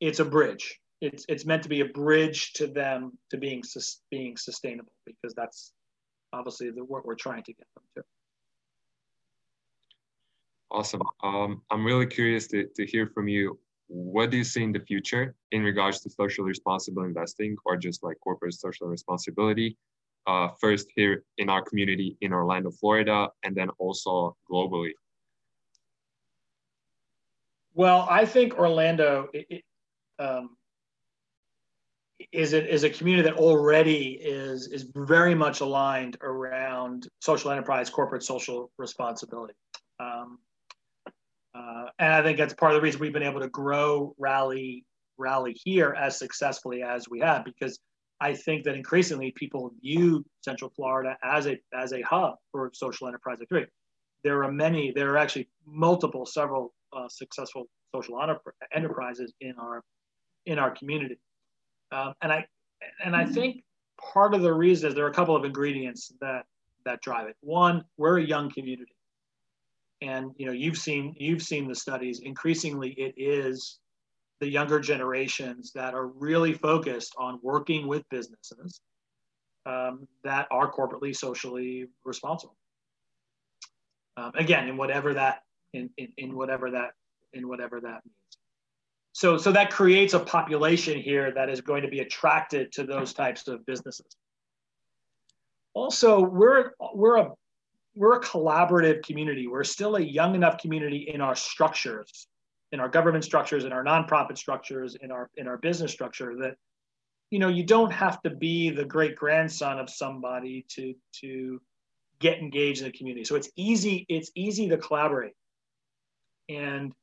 it's 0.00 0.20
a 0.20 0.24
bridge. 0.24 0.78
It's 1.00 1.24
it's 1.28 1.46
meant 1.46 1.62
to 1.62 1.68
be 1.68 1.80
a 1.80 1.86
bridge 1.86 2.52
to 2.54 2.66
them 2.66 3.12
to 3.30 3.38
being 3.38 3.62
being 4.10 4.36
sustainable 4.36 4.92
because 5.06 5.34
that's 5.34 5.72
obviously 6.32 6.70
the 6.70 6.84
what 6.84 7.06
we're 7.06 7.14
trying 7.14 7.44
to 7.44 7.52
get 7.52 7.66
them 7.74 7.84
to. 7.96 8.02
Awesome. 10.70 11.02
Um, 11.22 11.62
I'm 11.70 11.84
really 11.84 12.06
curious 12.06 12.46
to, 12.48 12.66
to 12.76 12.86
hear 12.86 13.06
from 13.06 13.28
you 13.28 13.58
what 13.88 14.30
do 14.30 14.36
you 14.36 14.44
see 14.44 14.62
in 14.62 14.70
the 14.70 14.78
future 14.78 15.34
in 15.50 15.62
regards 15.62 16.00
to 16.00 16.10
social 16.10 16.44
responsible 16.44 17.02
investing 17.02 17.56
or 17.64 17.76
just 17.76 18.04
like 18.04 18.16
corporate 18.20 18.54
social 18.54 18.86
responsibility? 18.86 19.76
Uh, 20.26 20.48
first 20.60 20.86
here 20.94 21.24
in 21.38 21.48
our 21.48 21.62
community 21.62 22.16
in 22.20 22.32
Orlando, 22.32 22.70
Florida, 22.70 23.28
and 23.42 23.56
then 23.56 23.68
also 23.78 24.36
globally? 24.48 24.92
Well, 27.74 28.06
I 28.08 28.26
think 28.26 28.58
Orlando 28.58 29.28
it, 29.32 29.64
um, 30.20 30.50
is 32.32 32.52
it 32.52 32.68
is 32.68 32.84
a 32.84 32.90
community 32.90 33.28
that 33.28 33.38
already 33.38 34.12
is 34.20 34.68
is 34.68 34.86
very 34.94 35.34
much 35.34 35.60
aligned 35.60 36.16
around 36.20 37.08
social 37.20 37.50
enterprise, 37.50 37.90
corporate 37.90 38.22
social 38.22 38.70
responsibility. 38.76 39.54
Um, 39.98 40.38
uh, 41.60 41.84
and 41.98 42.12
I 42.12 42.22
think 42.22 42.38
that's 42.38 42.54
part 42.54 42.72
of 42.72 42.76
the 42.76 42.82
reason 42.82 43.00
we've 43.00 43.12
been 43.12 43.22
able 43.22 43.40
to 43.40 43.48
grow 43.48 44.14
Rally 44.18 44.84
Rally 45.18 45.54
here 45.64 45.94
as 45.98 46.18
successfully 46.18 46.82
as 46.82 47.08
we 47.08 47.20
have, 47.20 47.44
because 47.44 47.78
I 48.20 48.34
think 48.34 48.64
that 48.64 48.74
increasingly 48.74 49.32
people 49.32 49.70
view 49.82 50.24
Central 50.42 50.70
Florida 50.76 51.16
as 51.22 51.46
a 51.46 51.58
as 51.74 51.92
a 51.92 52.00
hub 52.02 52.36
for 52.50 52.70
social 52.72 53.08
enterprise 53.08 53.38
activity. 53.42 53.70
There 54.22 54.42
are 54.44 54.52
many, 54.52 54.92
there 54.92 55.10
are 55.12 55.18
actually 55.18 55.48
multiple, 55.66 56.26
several 56.26 56.74
uh, 56.92 57.08
successful 57.08 57.64
social 57.94 58.20
enterprises 58.74 59.32
in 59.40 59.54
our 59.58 59.82
in 60.46 60.58
our 60.58 60.70
community, 60.70 61.18
um, 61.92 62.14
and 62.22 62.32
I 62.32 62.46
and 63.04 63.14
I 63.16 63.24
think 63.26 63.62
part 64.14 64.34
of 64.34 64.42
the 64.42 64.52
reason 64.52 64.88
is 64.88 64.94
there 64.94 65.06
are 65.06 65.10
a 65.10 65.14
couple 65.14 65.36
of 65.36 65.44
ingredients 65.44 66.12
that 66.20 66.44
that 66.86 67.00
drive 67.02 67.28
it. 67.28 67.36
One, 67.40 67.84
we're 67.98 68.18
a 68.18 68.26
young 68.34 68.50
community, 68.50 68.94
and 70.02 70.32
you 70.36 70.46
know 70.46 70.52
you've 70.52 70.78
seen 70.78 71.14
you've 71.18 71.42
seen 71.42 71.68
the 71.68 71.74
studies. 71.74 72.20
Increasingly, 72.20 72.90
it 72.92 73.14
is 73.16 73.78
the 74.40 74.48
younger 74.48 74.80
generations 74.80 75.72
that 75.74 75.94
are 75.94 76.06
really 76.06 76.54
focused 76.54 77.14
on 77.18 77.38
working 77.42 77.86
with 77.86 78.08
businesses 78.08 78.80
um, 79.66 80.08
that 80.24 80.48
are 80.50 80.72
corporately 80.72 81.14
socially 81.14 81.86
responsible. 82.04 82.56
Um, 84.16 84.32
again, 84.34 84.68
in 84.68 84.76
whatever 84.76 85.14
that 85.14 85.42
in, 85.72 85.90
in, 85.98 86.08
in 86.16 86.36
whatever 86.36 86.70
that 86.70 86.92
in 87.32 87.48
whatever 87.48 87.80
that 87.80 88.00
means. 88.04 88.16
So 89.12 89.36
so 89.36 89.52
that 89.52 89.70
creates 89.70 90.14
a 90.14 90.20
population 90.20 90.98
here 90.98 91.32
that 91.32 91.50
is 91.50 91.60
going 91.60 91.82
to 91.82 91.88
be 91.88 92.00
attracted 92.00 92.72
to 92.72 92.84
those 92.84 93.12
types 93.12 93.48
of 93.48 93.64
businesses. 93.66 94.16
Also, 95.74 96.20
we're 96.20 96.72
we're 96.94 97.18
a 97.18 97.30
we're 98.00 98.16
a 98.16 98.20
collaborative 98.20 99.04
community. 99.04 99.46
We're 99.46 99.62
still 99.62 99.96
a 99.96 100.00
young 100.00 100.34
enough 100.34 100.56
community 100.56 101.10
in 101.12 101.20
our 101.20 101.36
structures, 101.36 102.26
in 102.72 102.80
our 102.80 102.88
government 102.88 103.24
structures, 103.24 103.64
in 103.64 103.72
our 103.72 103.84
nonprofit 103.84 104.38
structures, 104.38 104.96
in 105.02 105.10
our 105.10 105.28
in 105.36 105.46
our 105.46 105.58
business 105.58 105.92
structure 105.92 106.34
that 106.36 106.56
you 107.30 107.38
know 107.38 107.48
you 107.48 107.62
don't 107.62 107.92
have 107.92 108.22
to 108.22 108.30
be 108.30 108.70
the 108.70 108.86
great 108.86 109.16
grandson 109.16 109.78
of 109.78 109.90
somebody 109.90 110.64
to 110.70 110.94
to 111.20 111.60
get 112.20 112.38
engaged 112.38 112.80
in 112.80 112.86
the 112.86 112.96
community. 112.96 113.22
So 113.22 113.36
it's 113.36 113.50
easy 113.54 114.06
it's 114.08 114.30
easy 114.34 114.66
to 114.70 114.78
collaborate. 114.78 115.34
And 116.48 116.94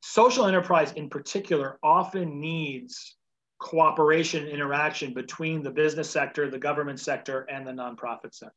social 0.00 0.46
enterprise 0.46 0.92
in 0.92 1.10
particular 1.10 1.78
often 1.82 2.40
needs 2.40 3.18
cooperation 3.58 4.46
interaction 4.46 5.12
between 5.12 5.62
the 5.62 5.70
business 5.70 6.08
sector 6.08 6.48
the 6.48 6.58
government 6.58 6.98
sector 6.98 7.42
and 7.50 7.66
the 7.66 7.72
nonprofit 7.72 8.32
sector 8.32 8.54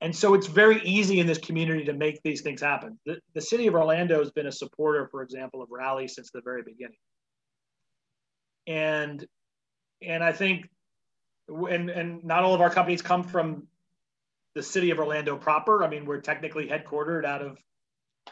and 0.00 0.14
so 0.14 0.34
it's 0.34 0.46
very 0.46 0.80
easy 0.82 1.18
in 1.18 1.26
this 1.26 1.38
community 1.38 1.84
to 1.84 1.92
make 1.92 2.20
these 2.22 2.42
things 2.42 2.60
happen 2.60 2.98
the, 3.06 3.18
the 3.34 3.40
city 3.40 3.66
of 3.66 3.74
orlando 3.74 4.18
has 4.18 4.30
been 4.30 4.46
a 4.46 4.52
supporter 4.52 5.08
for 5.10 5.22
example 5.22 5.62
of 5.62 5.68
rally 5.70 6.08
since 6.08 6.30
the 6.30 6.40
very 6.44 6.62
beginning 6.62 6.98
and 8.68 9.26
and 10.02 10.22
I 10.22 10.32
think, 10.32 10.68
and 11.48 11.90
and 11.90 12.24
not 12.24 12.44
all 12.44 12.54
of 12.54 12.60
our 12.60 12.70
companies 12.70 13.02
come 13.02 13.24
from 13.24 13.66
the 14.54 14.62
city 14.62 14.90
of 14.90 14.98
Orlando 14.98 15.36
proper. 15.36 15.82
I 15.82 15.88
mean, 15.88 16.04
we're 16.04 16.20
technically 16.20 16.68
headquartered 16.68 17.24
out 17.24 17.42
of 17.42 17.58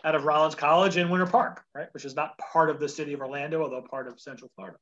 out 0.05 0.15
of 0.15 0.25
Rollins 0.25 0.55
College 0.55 0.99
in 0.99 1.09
Winter 1.09 1.27
Park, 1.27 1.65
right, 1.75 1.89
which 1.93 2.05
is 2.05 2.15
not 2.15 2.39
part 2.39 2.71
of 2.71 2.79
the 2.79 2.89
city 2.89 3.15
of 3.15 3.21
Orlando, 3.21 3.63
although 3.63 3.83
part 3.83 4.07
of 4.07 4.21
Central 4.21 4.51
Florida. 4.55 4.79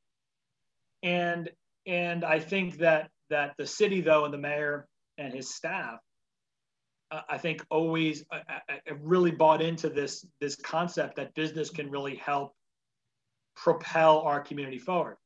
And 1.01 1.49
and 1.87 2.23
I 2.23 2.39
think 2.39 2.77
that 2.79 3.09
that 3.29 3.53
the 3.57 3.65
city 3.65 4.01
though 4.01 4.25
and 4.25 4.33
the 4.33 4.37
mayor 4.37 4.87
and 5.17 5.33
his 5.33 5.55
staff, 5.55 5.99
uh, 7.11 7.21
I 7.29 7.37
think 7.37 7.65
always 7.69 8.23
uh, 8.31 8.39
uh, 8.49 8.95
really 9.01 9.31
bought 9.31 9.61
into 9.61 9.89
this 9.89 10.25
this 10.39 10.55
concept 10.55 11.15
that 11.17 11.33
business 11.35 11.69
can 11.69 11.89
really 11.89 12.15
help 12.15 12.53
propel 13.55 14.19
our 14.21 14.41
community 14.41 14.79
forward. 14.79 15.17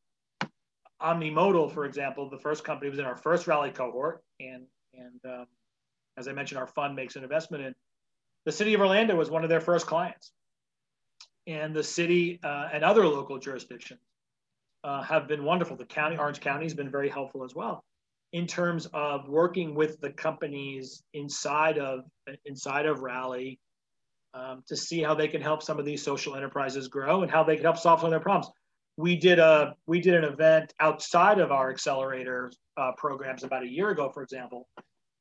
Omnimodal, 1.01 1.73
for 1.73 1.85
example, 1.85 2.29
the 2.29 2.37
first 2.37 2.63
company 2.63 2.89
was 2.89 2.99
in 2.99 3.05
our 3.05 3.15
first 3.15 3.47
rally 3.47 3.71
cohort, 3.71 4.21
and 4.39 4.65
and 4.93 5.19
um, 5.25 5.45
as 6.17 6.27
I 6.27 6.33
mentioned, 6.33 6.59
our 6.59 6.67
fund 6.67 6.95
makes 6.95 7.15
an 7.15 7.23
investment 7.23 7.63
in. 7.63 7.75
The 8.45 8.51
city 8.51 8.73
of 8.73 8.81
Orlando 8.81 9.15
was 9.15 9.29
one 9.29 9.43
of 9.43 9.49
their 9.49 9.61
first 9.61 9.85
clients, 9.85 10.31
and 11.47 11.73
the 11.73 11.83
city 11.83 12.39
uh, 12.43 12.69
and 12.73 12.83
other 12.83 13.05
local 13.05 13.37
jurisdictions 13.37 14.01
uh, 14.83 15.01
have 15.03 15.27
been 15.27 15.43
wonderful. 15.43 15.77
The 15.77 15.85
county, 15.85 16.17
Orange 16.17 16.41
County, 16.41 16.65
has 16.65 16.73
been 16.73 16.89
very 16.89 17.09
helpful 17.09 17.43
as 17.43 17.55
well 17.55 17.83
in 18.33 18.47
terms 18.47 18.87
of 18.93 19.27
working 19.27 19.75
with 19.75 19.99
the 20.01 20.11
companies 20.11 21.03
inside 21.13 21.77
of 21.77 22.01
inside 22.45 22.85
of 22.85 23.01
Rally 23.01 23.59
um, 24.33 24.63
to 24.67 24.75
see 24.75 25.01
how 25.01 25.15
they 25.15 25.27
can 25.27 25.41
help 25.41 25.63
some 25.63 25.79
of 25.79 25.85
these 25.85 26.03
social 26.03 26.35
enterprises 26.35 26.87
grow 26.87 27.23
and 27.23 27.31
how 27.31 27.43
they 27.43 27.55
can 27.55 27.65
help 27.65 27.77
solve 27.77 27.99
some 27.99 28.07
of 28.07 28.11
their 28.11 28.19
problems 28.19 28.53
we 28.99 29.15
did 29.15 29.39
a 29.39 29.75
we 29.87 30.01
did 30.01 30.13
an 30.13 30.25
event 30.25 30.73
outside 30.81 31.39
of 31.39 31.53
our 31.53 31.71
accelerator 31.71 32.51
uh, 32.75 32.91
programs 32.97 33.43
about 33.45 33.63
a 33.63 33.67
year 33.67 33.91
ago, 33.91 34.11
for 34.13 34.21
example, 34.21 34.67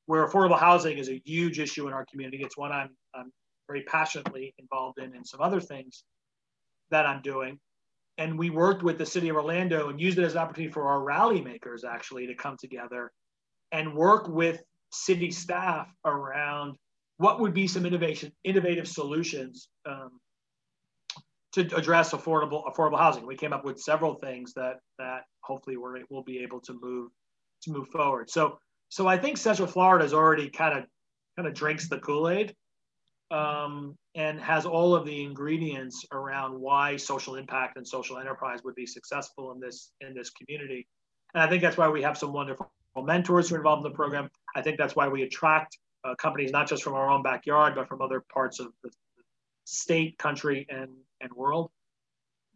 where 0.07 0.27
affordable 0.27 0.59
housing 0.59 0.99
is 0.99 1.09
a 1.09 1.23
huge 1.25 1.61
issue 1.61 1.87
in 1.87 1.93
our 1.93 2.05
community. 2.11 2.43
It's 2.43 2.57
one 2.57 2.73
I'm, 2.73 2.91
I'm 3.15 3.31
very 3.69 3.85
passionately 3.85 4.53
involved 4.59 4.99
in, 4.99 5.15
and 5.15 5.25
some 5.25 5.41
other 5.41 5.61
things 5.61 6.03
that 6.91 7.07
I'm 7.07 7.23
doing. 7.23 7.61
And 8.19 8.39
we 8.39 8.51
worked 8.51 8.83
with 8.83 8.99
the 8.99 9.07
city 9.07 9.29
of 9.29 9.37
Orlando 9.37 9.89
and 9.89 10.01
used 10.01 10.19
it 10.19 10.25
as 10.25 10.33
an 10.33 10.39
opportunity 10.39 10.73
for 10.73 10.89
our 10.89 11.03
rally 11.03 11.41
makers 11.41 11.85
actually 11.85 12.27
to 12.27 12.35
come 12.35 12.57
together 12.59 13.13
and 13.73 13.95
work 13.95 14.29
with 14.29 14.63
city 14.91 15.31
staff 15.31 15.89
around 16.05 16.77
what 17.19 17.41
would 17.41 17.55
be 17.55 17.67
some 17.67 17.87
innovation, 17.87 18.33
innovative 18.45 18.89
solutions 18.89 19.69
um, 19.87 20.21
to 21.53 21.61
address 21.77 22.13
affordable 22.13 22.65
affordable 22.67 22.99
housing. 22.99 23.27
We 23.27 23.37
came 23.37 23.53
up 23.53 23.65
with 23.65 23.81
several 23.81 24.15
things 24.15 24.53
that 24.55 24.77
that 24.99 25.23
hopefully 25.41 25.77
we're, 25.77 26.01
we'll 26.11 26.23
be 26.23 26.39
able 26.39 26.61
to 26.63 26.79
move 26.81 27.11
to 27.63 27.73
move 27.73 27.89
forward. 27.89 28.31
So 28.31 28.59
so 28.89 29.07
I 29.07 29.19
think 29.19 29.37
Central 29.37 29.69
Florida 29.69 30.05
is 30.05 30.15
already 30.15 30.51
kind 30.51 30.79
of 30.79 30.85
kind 31.37 31.49
of 31.49 31.55
drinks 31.55 31.89
the 31.89 31.99
Kool 31.99 32.29
Aid 32.29 32.55
um, 33.31 33.97
and 34.15 34.41
has 34.41 34.65
all 34.65 34.95
of 34.95 35.05
the 35.05 35.23
ingredients 35.23 36.05
around 36.13 36.59
why 36.59 36.97
social 36.97 37.37
impact 37.37 37.77
and 37.77 37.87
social 37.87 38.19
enterprise 38.19 38.61
would 38.65 38.75
be 38.75 38.87
successful 38.87 39.53
in 39.53 39.61
this 39.61 39.93
in 40.01 40.15
this 40.15 40.31
community. 40.31 40.87
And 41.35 41.43
I 41.43 41.49
think 41.49 41.63
that's 41.63 41.77
why 41.77 41.89
we 41.89 42.03
have 42.03 42.17
some 42.17 42.33
wonderful 42.33 42.71
mentors 42.97 43.49
who 43.49 43.57
are 43.57 43.59
involved 43.59 43.85
in 43.85 43.93
the 43.93 43.97
program. 43.97 44.31
I 44.57 44.63
think 44.63 44.79
that's 44.79 44.97
why 44.97 45.09
we 45.09 45.23
attract 45.23 45.79
uh, 46.05 46.15
companies 46.15 46.51
not 46.51 46.69
just 46.69 46.83
from 46.83 46.95
our 46.95 47.11
own 47.11 47.23
backyard, 47.23 47.75
but 47.75 47.87
from 47.89 48.01
other 48.01 48.25
parts 48.33 48.61
of 48.61 48.69
the 48.83 48.91
state, 49.65 50.17
country, 50.19 50.67
and 50.71 50.91
and 51.21 51.33
world. 51.33 51.71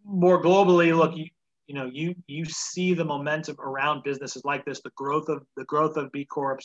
More 0.05 0.43
globally, 0.43 0.97
look, 0.97 1.15
you, 1.17 1.27
you 1.67 1.75
know, 1.75 1.89
you 1.93 2.15
you 2.27 2.45
see 2.47 2.95
the 2.95 3.05
momentum 3.05 3.57
around 3.61 4.03
businesses 4.03 4.43
like 4.45 4.65
this, 4.65 4.81
the 4.81 4.91
growth 4.97 5.29
of 5.29 5.45
the 5.57 5.65
growth 5.65 5.97
of 5.97 6.11
B 6.13 6.25
Corps, 6.25 6.59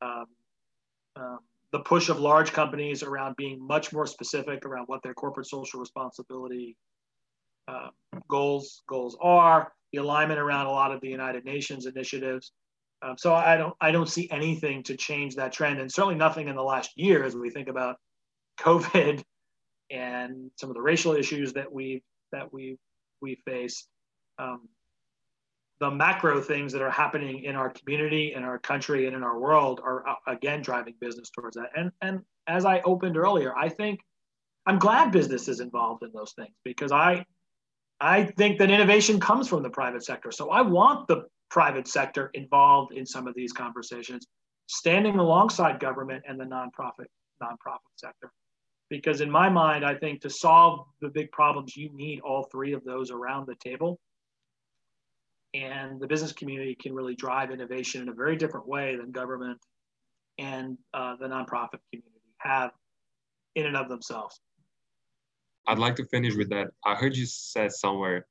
um, 0.00 0.26
um, 1.16 1.38
the 1.72 1.80
push 1.80 2.08
of 2.08 2.20
large 2.20 2.52
companies 2.52 3.02
around 3.02 3.34
being 3.36 3.66
much 3.66 3.92
more 3.92 4.06
specific 4.06 4.64
around 4.64 4.84
what 4.86 5.02
their 5.02 5.14
corporate 5.14 5.46
social 5.46 5.80
responsibility 5.80 6.76
uh, 7.66 7.88
goals 8.28 8.82
goals 8.86 9.16
are, 9.20 9.72
the 9.92 9.98
alignment 9.98 10.38
around 10.38 10.66
a 10.66 10.70
lot 10.70 10.92
of 10.92 11.00
the 11.00 11.08
United 11.08 11.44
Nations 11.44 11.86
initiatives. 11.86 12.52
Um, 13.02 13.16
so 13.16 13.34
I 13.34 13.56
don't 13.56 13.74
I 13.80 13.90
don't 13.90 14.08
see 14.08 14.30
anything 14.30 14.82
to 14.84 14.96
change 14.96 15.36
that 15.36 15.52
trend, 15.52 15.80
and 15.80 15.90
certainly 15.90 16.14
nothing 16.14 16.48
in 16.48 16.56
the 16.56 16.62
last 16.62 16.90
year 16.96 17.24
as 17.24 17.34
we 17.34 17.50
think 17.50 17.68
about 17.68 17.96
COVID 18.60 19.22
and 19.90 20.50
some 20.58 20.70
of 20.70 20.74
the 20.74 20.82
racial 20.82 21.14
issues 21.14 21.54
that 21.54 21.72
we 21.72 22.02
that 22.32 22.52
we 22.52 22.78
we 23.20 23.36
face, 23.46 23.86
um, 24.38 24.68
the 25.82 25.90
macro 25.90 26.40
things 26.40 26.72
that 26.72 26.80
are 26.80 26.92
happening 26.92 27.42
in 27.42 27.56
our 27.56 27.68
community, 27.68 28.34
in 28.36 28.44
our 28.44 28.56
country, 28.56 29.08
and 29.08 29.16
in 29.16 29.24
our 29.24 29.36
world 29.36 29.80
are 29.82 30.08
uh, 30.08 30.14
again 30.28 30.62
driving 30.62 30.94
business 31.00 31.28
towards 31.30 31.56
that. 31.56 31.70
And 31.76 31.90
and 32.00 32.20
as 32.46 32.64
I 32.64 32.80
opened 32.82 33.16
earlier, 33.16 33.52
I 33.56 33.68
think 33.68 33.98
I'm 34.64 34.78
glad 34.78 35.10
business 35.10 35.48
is 35.48 35.58
involved 35.58 36.04
in 36.04 36.12
those 36.14 36.34
things 36.34 36.54
because 36.64 36.92
I 36.92 37.24
I 38.00 38.26
think 38.26 38.60
that 38.60 38.70
innovation 38.70 39.18
comes 39.18 39.48
from 39.48 39.64
the 39.64 39.70
private 39.70 40.04
sector. 40.04 40.30
So 40.30 40.50
I 40.50 40.62
want 40.62 41.08
the 41.08 41.24
private 41.50 41.88
sector 41.88 42.30
involved 42.34 42.92
in 42.92 43.04
some 43.04 43.26
of 43.26 43.34
these 43.34 43.52
conversations, 43.52 44.24
standing 44.68 45.18
alongside 45.18 45.80
government 45.80 46.22
and 46.28 46.38
the 46.38 46.44
nonprofit 46.44 47.10
nonprofit 47.42 47.92
sector 47.96 48.30
because 48.88 49.20
in 49.20 49.28
my 49.28 49.48
mind 49.48 49.84
i 49.84 49.96
think 49.96 50.20
to 50.20 50.30
solve 50.30 50.86
the 51.00 51.08
big 51.08 51.28
problems 51.32 51.76
you 51.76 51.90
need 51.92 52.20
all 52.20 52.44
three 52.52 52.72
of 52.72 52.84
those 52.84 53.10
around 53.10 53.48
the 53.48 53.56
table 53.56 53.98
and 55.54 56.00
the 56.00 56.06
business 56.06 56.32
community 56.32 56.74
can 56.74 56.94
really 56.94 57.14
drive 57.14 57.50
innovation 57.50 58.02
in 58.02 58.08
a 58.08 58.12
very 58.12 58.36
different 58.36 58.66
way 58.66 58.96
than 58.96 59.10
government 59.10 59.58
and 60.38 60.78
uh, 60.94 61.14
the 61.20 61.26
nonprofit 61.26 61.78
community 61.90 62.08
have 62.38 62.70
in 63.54 63.66
and 63.66 63.76
of 63.76 63.88
themselves 63.88 64.40
i'd 65.68 65.78
like 65.78 65.94
to 65.94 66.06
finish 66.06 66.34
with 66.34 66.48
that 66.48 66.68
i 66.84 66.94
heard 66.94 67.14
you 67.14 67.26
said 67.26 67.70
somewhere 67.72 68.26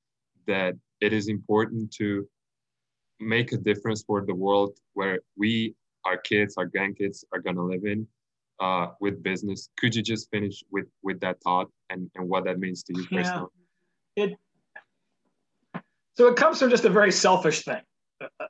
that 0.47 0.75
it 0.99 1.13
is 1.13 1.27
important 1.27 1.91
to 1.91 2.27
make 3.19 3.51
a 3.51 3.57
difference 3.57 4.03
for 4.03 4.25
the 4.25 4.33
world 4.33 4.77
where 4.93 5.19
we 5.37 5.75
our 6.05 6.17
kids 6.17 6.55
our 6.57 6.67
grandkids 6.67 7.23
are 7.31 7.39
going 7.39 7.55
to 7.55 7.61
live 7.61 7.85
in 7.85 8.07
uh, 8.61 8.87
with 9.01 9.21
business. 9.23 9.69
Could 9.77 9.95
you 9.95 10.01
just 10.01 10.29
finish 10.29 10.63
with 10.71 10.85
with 11.03 11.19
that 11.21 11.41
thought 11.41 11.67
and, 11.89 12.09
and 12.15 12.29
what 12.29 12.45
that 12.45 12.59
means 12.59 12.83
to 12.83 12.93
you 12.95 13.05
personally? 13.11 13.47
Yeah. 14.15 14.25
It 14.25 14.37
so 16.15 16.27
it 16.27 16.35
comes 16.35 16.59
from 16.59 16.69
just 16.69 16.85
a 16.85 16.89
very 16.89 17.11
selfish 17.11 17.63
thing. 17.63 17.81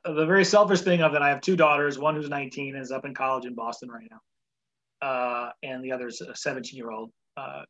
The 0.04 0.26
very 0.26 0.44
selfish 0.44 0.82
thing 0.82 1.00
of 1.02 1.12
that, 1.12 1.22
I 1.22 1.30
have 1.30 1.40
two 1.40 1.56
daughters. 1.56 1.98
One 1.98 2.14
who's 2.14 2.28
19 2.28 2.74
and 2.74 2.82
is 2.82 2.92
up 2.92 3.06
in 3.06 3.14
college 3.14 3.46
in 3.46 3.54
Boston 3.54 3.88
right 3.90 4.06
now, 4.10 5.06
uh, 5.06 5.50
and 5.62 5.82
the 5.82 5.92
other 5.92 6.08
is 6.08 6.20
a 6.20 6.36
17 6.36 6.76
year 6.76 6.90
old 6.90 7.10
uh, 7.36 7.62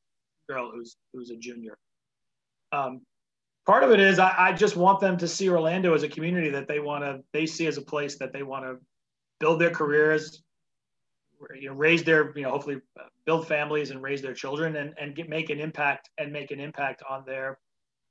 girl 0.49 0.71
who's 0.75 0.97
who's 1.13 1.31
a 1.31 1.37
junior. 1.37 1.79
Um, 2.73 3.03
part 3.67 3.85
of 3.85 3.93
it 3.93 4.01
is 4.01 4.19
I, 4.19 4.35
I, 4.37 4.53
just 4.53 4.77
want 4.77 4.99
them 4.99 5.17
to 5.19 5.29
see 5.29 5.49
Orlando 5.49 5.95
as 5.95 6.03
a 6.03 6.09
community 6.09 6.51
that 6.51 6.67
they 6.67 6.81
want 6.81 7.05
to 7.05 7.21
they 7.33 7.47
see 7.47 7.67
as 7.67 7.77
a 7.77 7.83
place 7.83 8.19
that 8.19 8.33
they 8.33 8.43
want 8.43 8.65
to 8.65 8.79
build 9.39 9.61
their 9.61 9.71
careers, 9.71 10.43
you 11.55 11.69
know 11.69 11.75
raise 11.75 12.03
their 12.03 12.33
you 12.37 12.43
know 12.43 12.51
hopefully 12.51 12.77
uh, 12.99 13.05
build 13.27 13.47
families 13.47 13.91
and 13.91 14.03
raise 14.03 14.23
their 14.23 14.35
children 14.35 14.77
and 14.77 14.95
and 15.01 15.15
get 15.15 15.29
make 15.29 15.51
an 15.51 15.61
impact 15.61 16.11
and 16.19 16.33
make 16.33 16.51
an 16.51 16.61
impact 16.61 17.03
on 17.09 17.25
their 17.27 17.59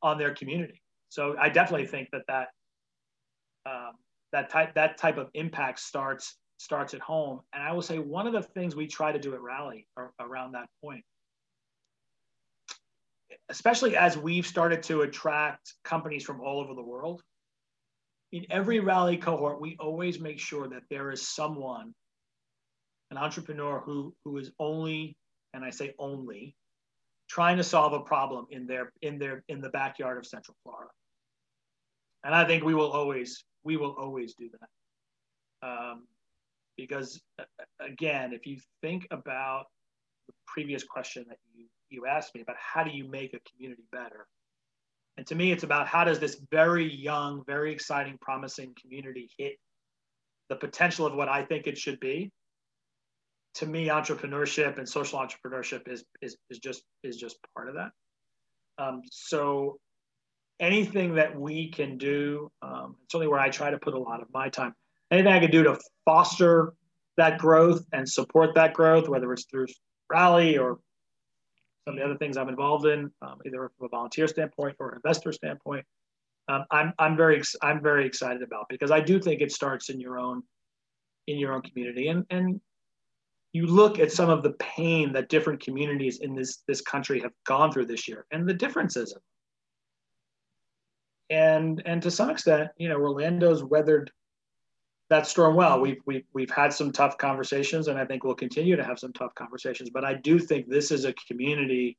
on 0.01 0.17
their 0.17 0.33
community. 0.33 0.80
So 1.11 1.35
I 1.37 1.49
definitely 1.49 1.87
think 1.87 2.07
that 2.13 2.21
that 2.29 2.47
um, 3.65 3.91
that 4.31 4.49
type 4.49 4.75
that 4.75 4.97
type 4.97 5.17
of 5.17 5.29
impact 5.33 5.81
starts 5.81 6.37
starts 6.57 6.93
at 6.93 7.01
home. 7.01 7.41
And 7.53 7.61
I 7.61 7.73
will 7.73 7.81
say 7.81 7.99
one 7.99 8.27
of 8.27 8.33
the 8.33 8.41
things 8.41 8.77
we 8.77 8.87
try 8.87 9.11
to 9.11 9.19
do 9.19 9.33
at 9.33 9.41
Rally 9.41 9.87
around 10.21 10.53
that 10.53 10.69
point, 10.81 11.03
especially 13.49 13.97
as 13.97 14.17
we've 14.17 14.47
started 14.47 14.83
to 14.83 15.01
attract 15.01 15.73
companies 15.83 16.23
from 16.23 16.39
all 16.39 16.61
over 16.61 16.73
the 16.73 16.81
world. 16.81 17.21
In 18.31 18.45
every 18.49 18.79
Rally 18.79 19.17
cohort, 19.17 19.59
we 19.59 19.75
always 19.81 20.17
make 20.17 20.39
sure 20.39 20.69
that 20.69 20.83
there 20.89 21.11
is 21.11 21.27
someone, 21.27 21.93
an 23.11 23.17
entrepreneur 23.17 23.81
who 23.81 24.15
who 24.23 24.37
is 24.37 24.49
only, 24.59 25.17
and 25.53 25.65
I 25.65 25.71
say 25.71 25.93
only, 25.99 26.55
trying 27.29 27.57
to 27.57 27.65
solve 27.65 27.91
a 27.91 27.99
problem 27.99 28.47
in 28.49 28.65
their 28.65 28.93
in 29.01 29.19
their 29.19 29.43
in 29.49 29.59
the 29.59 29.69
backyard 29.71 30.17
of 30.17 30.25
Central 30.25 30.55
Florida. 30.63 30.89
And 32.23 32.35
I 32.35 32.45
think 32.45 32.63
we 32.63 32.75
will 32.75 32.91
always 32.91 33.43
we 33.63 33.77
will 33.77 33.95
always 33.97 34.33
do 34.35 34.49
that. 34.59 35.67
Um, 35.67 36.07
because 36.77 37.21
again, 37.79 38.33
if 38.33 38.45
you 38.47 38.57
think 38.81 39.07
about 39.11 39.65
the 40.27 40.33
previous 40.47 40.83
question 40.83 41.25
that 41.29 41.37
you, 41.53 41.65
you 41.89 42.05
asked 42.07 42.33
me 42.33 42.41
about 42.41 42.55
how 42.57 42.83
do 42.83 42.91
you 42.91 43.07
make 43.07 43.33
a 43.33 43.39
community 43.51 43.83
better? 43.91 44.27
And 45.17 45.27
to 45.27 45.35
me, 45.35 45.51
it's 45.51 45.63
about 45.63 45.87
how 45.87 46.03
does 46.03 46.19
this 46.19 46.41
very 46.51 46.91
young, 46.91 47.43
very 47.45 47.71
exciting, 47.71 48.17
promising 48.21 48.73
community 48.81 49.29
hit 49.37 49.57
the 50.49 50.55
potential 50.55 51.05
of 51.05 51.13
what 51.13 51.29
I 51.29 51.43
think 51.45 51.67
it 51.67 51.77
should 51.77 51.99
be. 51.99 52.31
To 53.55 53.65
me, 53.65 53.87
entrepreneurship 53.87 54.77
and 54.77 54.87
social 54.87 55.19
entrepreneurship 55.19 55.87
is, 55.87 56.05
is, 56.21 56.37
is 56.49 56.59
just 56.59 56.83
is 57.03 57.17
just 57.17 57.37
part 57.53 57.67
of 57.67 57.75
that. 57.75 57.91
Um, 58.77 59.01
so 59.11 59.77
anything 60.61 61.15
that 61.15 61.37
we 61.37 61.69
can 61.71 61.97
do, 61.97 62.49
um, 62.61 62.95
it's 63.03 63.15
only 63.15 63.27
where 63.27 63.39
I 63.39 63.49
try 63.49 63.71
to 63.71 63.79
put 63.79 63.93
a 63.93 63.99
lot 63.99 64.21
of 64.21 64.27
my 64.33 64.47
time 64.47 64.73
anything 65.11 65.33
I 65.33 65.39
can 65.39 65.51
do 65.51 65.63
to 65.63 65.77
foster 66.05 66.73
that 67.17 67.37
growth 67.37 67.83
and 67.91 68.07
support 68.07 68.55
that 68.55 68.73
growth, 68.73 69.09
whether 69.09 69.31
it's 69.33 69.45
through 69.45 69.67
Rally 70.09 70.57
or 70.57 70.79
some 71.85 71.95
of 71.95 71.99
the 71.99 72.05
other 72.05 72.17
things 72.17 72.37
I'm 72.37 72.49
involved 72.49 72.85
in, 72.85 73.11
um, 73.21 73.39
either 73.45 73.71
from 73.77 73.85
a 73.85 73.89
volunteer 73.89 74.27
standpoint 74.27 74.75
or 74.79 74.91
an 74.91 75.01
investor 75.03 75.31
standpoint, 75.31 75.85
um, 76.47 76.65
I'm, 76.71 76.93
I'm 76.97 77.17
very 77.17 77.41
I'm 77.61 77.81
very 77.81 78.05
excited 78.05 78.41
about 78.41 78.65
because 78.69 78.91
I 78.91 78.99
do 78.99 79.19
think 79.19 79.41
it 79.41 79.51
starts 79.51 79.89
in 79.89 79.99
your 79.99 80.17
own 80.17 80.41
in 81.27 81.37
your 81.37 81.53
own 81.53 81.61
community. 81.61 82.07
And 82.07 82.25
and 82.29 82.59
you 83.53 83.67
look 83.67 83.99
at 83.99 84.11
some 84.11 84.29
of 84.29 84.43
the 84.43 84.51
pain 84.53 85.11
that 85.13 85.29
different 85.29 85.59
communities 85.59 86.19
in 86.19 86.33
this 86.33 86.63
this 86.67 86.81
country 86.81 87.19
have 87.19 87.31
gone 87.45 87.71
through 87.71 87.85
this 87.85 88.07
year 88.07 88.25
and 88.31 88.47
the 88.47 88.53
differences 88.53 89.15
and 91.31 91.81
and 91.85 92.03
to 92.03 92.11
some 92.11 92.29
extent 92.29 92.69
you 92.77 92.89
know 92.89 92.97
Orlando's 92.97 93.63
weathered 93.63 94.11
that 95.11 95.27
storm 95.27 95.55
well. 95.55 95.81
We've, 95.81 95.99
we've, 96.05 96.23
we've 96.33 96.49
had 96.49 96.71
some 96.71 96.93
tough 96.93 97.17
conversations, 97.17 97.89
and 97.89 97.99
I 97.99 98.05
think 98.05 98.23
we'll 98.23 98.33
continue 98.33 98.77
to 98.77 98.83
have 98.83 98.97
some 98.97 99.11
tough 99.11 99.35
conversations. 99.35 99.89
But 99.89 100.05
I 100.05 100.13
do 100.13 100.39
think 100.39 100.69
this 100.69 100.89
is 100.89 101.03
a 101.03 101.13
community, 101.27 101.97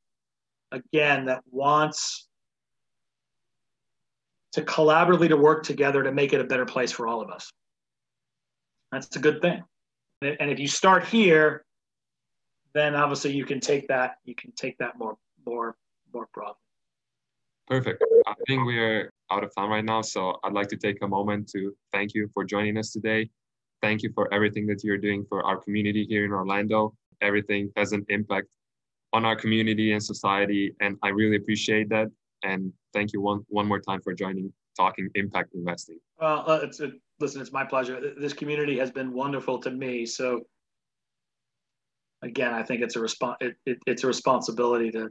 again, 0.72 1.26
that 1.26 1.42
wants 1.50 2.26
to 4.52 4.62
collaboratively 4.62 5.28
to 5.28 5.36
work 5.36 5.62
together 5.62 6.02
to 6.02 6.10
make 6.10 6.32
it 6.32 6.40
a 6.40 6.44
better 6.44 6.64
place 6.64 6.90
for 6.90 7.06
all 7.06 7.20
of 7.20 7.28
us. 7.28 7.52
That's 8.90 9.14
a 9.14 9.20
good 9.20 9.42
thing. 9.42 9.62
And 10.22 10.50
if 10.50 10.58
you 10.58 10.66
start 10.66 11.04
here, 11.04 11.66
then 12.72 12.94
obviously 12.94 13.32
you 13.32 13.44
can 13.44 13.60
take 13.60 13.88
that 13.88 14.12
you 14.24 14.34
can 14.34 14.52
take 14.52 14.78
that 14.78 14.98
more 14.98 15.18
more 15.44 15.76
more 16.14 16.28
broadly. 16.32 16.54
Perfect. 17.66 18.02
I 18.26 18.34
think 18.46 18.66
we 18.66 18.78
are 18.78 19.12
out 19.30 19.44
of 19.44 19.54
time 19.54 19.70
right 19.70 19.84
now. 19.84 20.02
So 20.02 20.38
I'd 20.44 20.52
like 20.52 20.68
to 20.68 20.76
take 20.76 21.02
a 21.02 21.08
moment 21.08 21.48
to 21.50 21.74
thank 21.92 22.14
you 22.14 22.28
for 22.34 22.44
joining 22.44 22.76
us 22.78 22.92
today. 22.92 23.30
Thank 23.80 24.02
you 24.02 24.10
for 24.14 24.32
everything 24.32 24.66
that 24.66 24.84
you're 24.84 24.98
doing 24.98 25.24
for 25.28 25.44
our 25.44 25.56
community 25.56 26.06
here 26.08 26.24
in 26.24 26.32
Orlando. 26.32 26.94
Everything 27.20 27.70
has 27.76 27.92
an 27.92 28.04
impact 28.08 28.48
on 29.12 29.24
our 29.24 29.36
community 29.36 29.92
and 29.92 30.02
society. 30.02 30.74
And 30.80 30.96
I 31.02 31.08
really 31.08 31.36
appreciate 31.36 31.88
that. 31.90 32.08
And 32.42 32.72
thank 32.92 33.12
you 33.12 33.20
one, 33.20 33.44
one 33.48 33.66
more 33.66 33.80
time 33.80 34.00
for 34.02 34.14
joining 34.14 34.52
Talking 34.76 35.08
Impact 35.14 35.54
Investing. 35.54 35.98
Well, 36.20 36.44
uh, 36.46 36.60
it's, 36.62 36.80
it, 36.80 36.92
listen, 37.20 37.40
it's 37.40 37.52
my 37.52 37.64
pleasure. 37.64 38.12
This 38.18 38.32
community 38.32 38.78
has 38.78 38.90
been 38.90 39.12
wonderful 39.12 39.58
to 39.60 39.70
me. 39.70 40.06
So 40.06 40.42
again, 42.22 42.54
I 42.54 42.62
think 42.62 42.82
it's 42.82 42.96
a 42.96 43.00
response. 43.00 43.36
It, 43.40 43.56
it, 43.66 43.78
it's 43.86 44.04
a 44.04 44.06
responsibility 44.06 44.90
to 44.92 45.10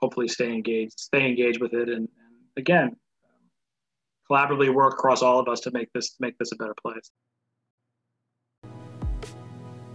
hopefully 0.00 0.28
stay 0.28 0.52
engaged, 0.52 0.98
stay 0.98 1.28
engaged 1.28 1.60
with 1.60 1.72
it. 1.74 1.88
And, 1.88 2.08
and 2.08 2.08
again, 2.56 2.96
collaboratively 4.30 4.72
work 4.72 4.94
across 4.94 5.22
all 5.22 5.38
of 5.38 5.48
us 5.48 5.60
to 5.60 5.70
make 5.72 5.92
this 5.92 6.16
make 6.20 6.36
this 6.38 6.52
a 6.52 6.56
better 6.56 6.74
place. 6.82 7.10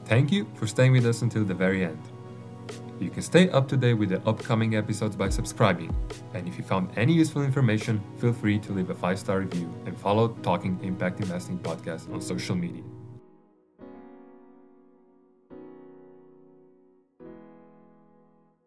Thank 0.06 0.32
you 0.32 0.48
for 0.56 0.68
staying 0.68 0.92
with 0.92 1.06
us 1.06 1.22
until 1.22 1.44
the 1.44 1.54
very 1.54 1.84
end. 1.84 2.02
You 3.00 3.10
can 3.10 3.22
stay 3.22 3.50
up 3.50 3.68
to 3.70 3.78
date 3.78 3.96
with 3.96 4.10
the 4.10 4.22
upcoming 4.28 4.76
episodes 4.76 5.16
by 5.16 5.30
subscribing. 5.30 5.96
And 6.34 6.48
if 6.48 6.58
you 6.58 6.64
found 6.64 6.92
any 6.96 7.14
useful 7.14 7.42
information, 7.42 8.02
feel 8.18 8.34
free 8.34 8.60
to 8.60 8.72
leave 8.72 8.90
a 8.90 8.96
five 8.96 9.20
star 9.20 9.40
review 9.40 9.74
and 9.86 9.98
follow 9.98 10.30
Talking 10.44 10.80
Impact 10.84 11.20
Investing 11.20 11.60
Podcast 11.60 12.14
on 12.14 12.22
social 12.22 12.56
media. 12.56 12.84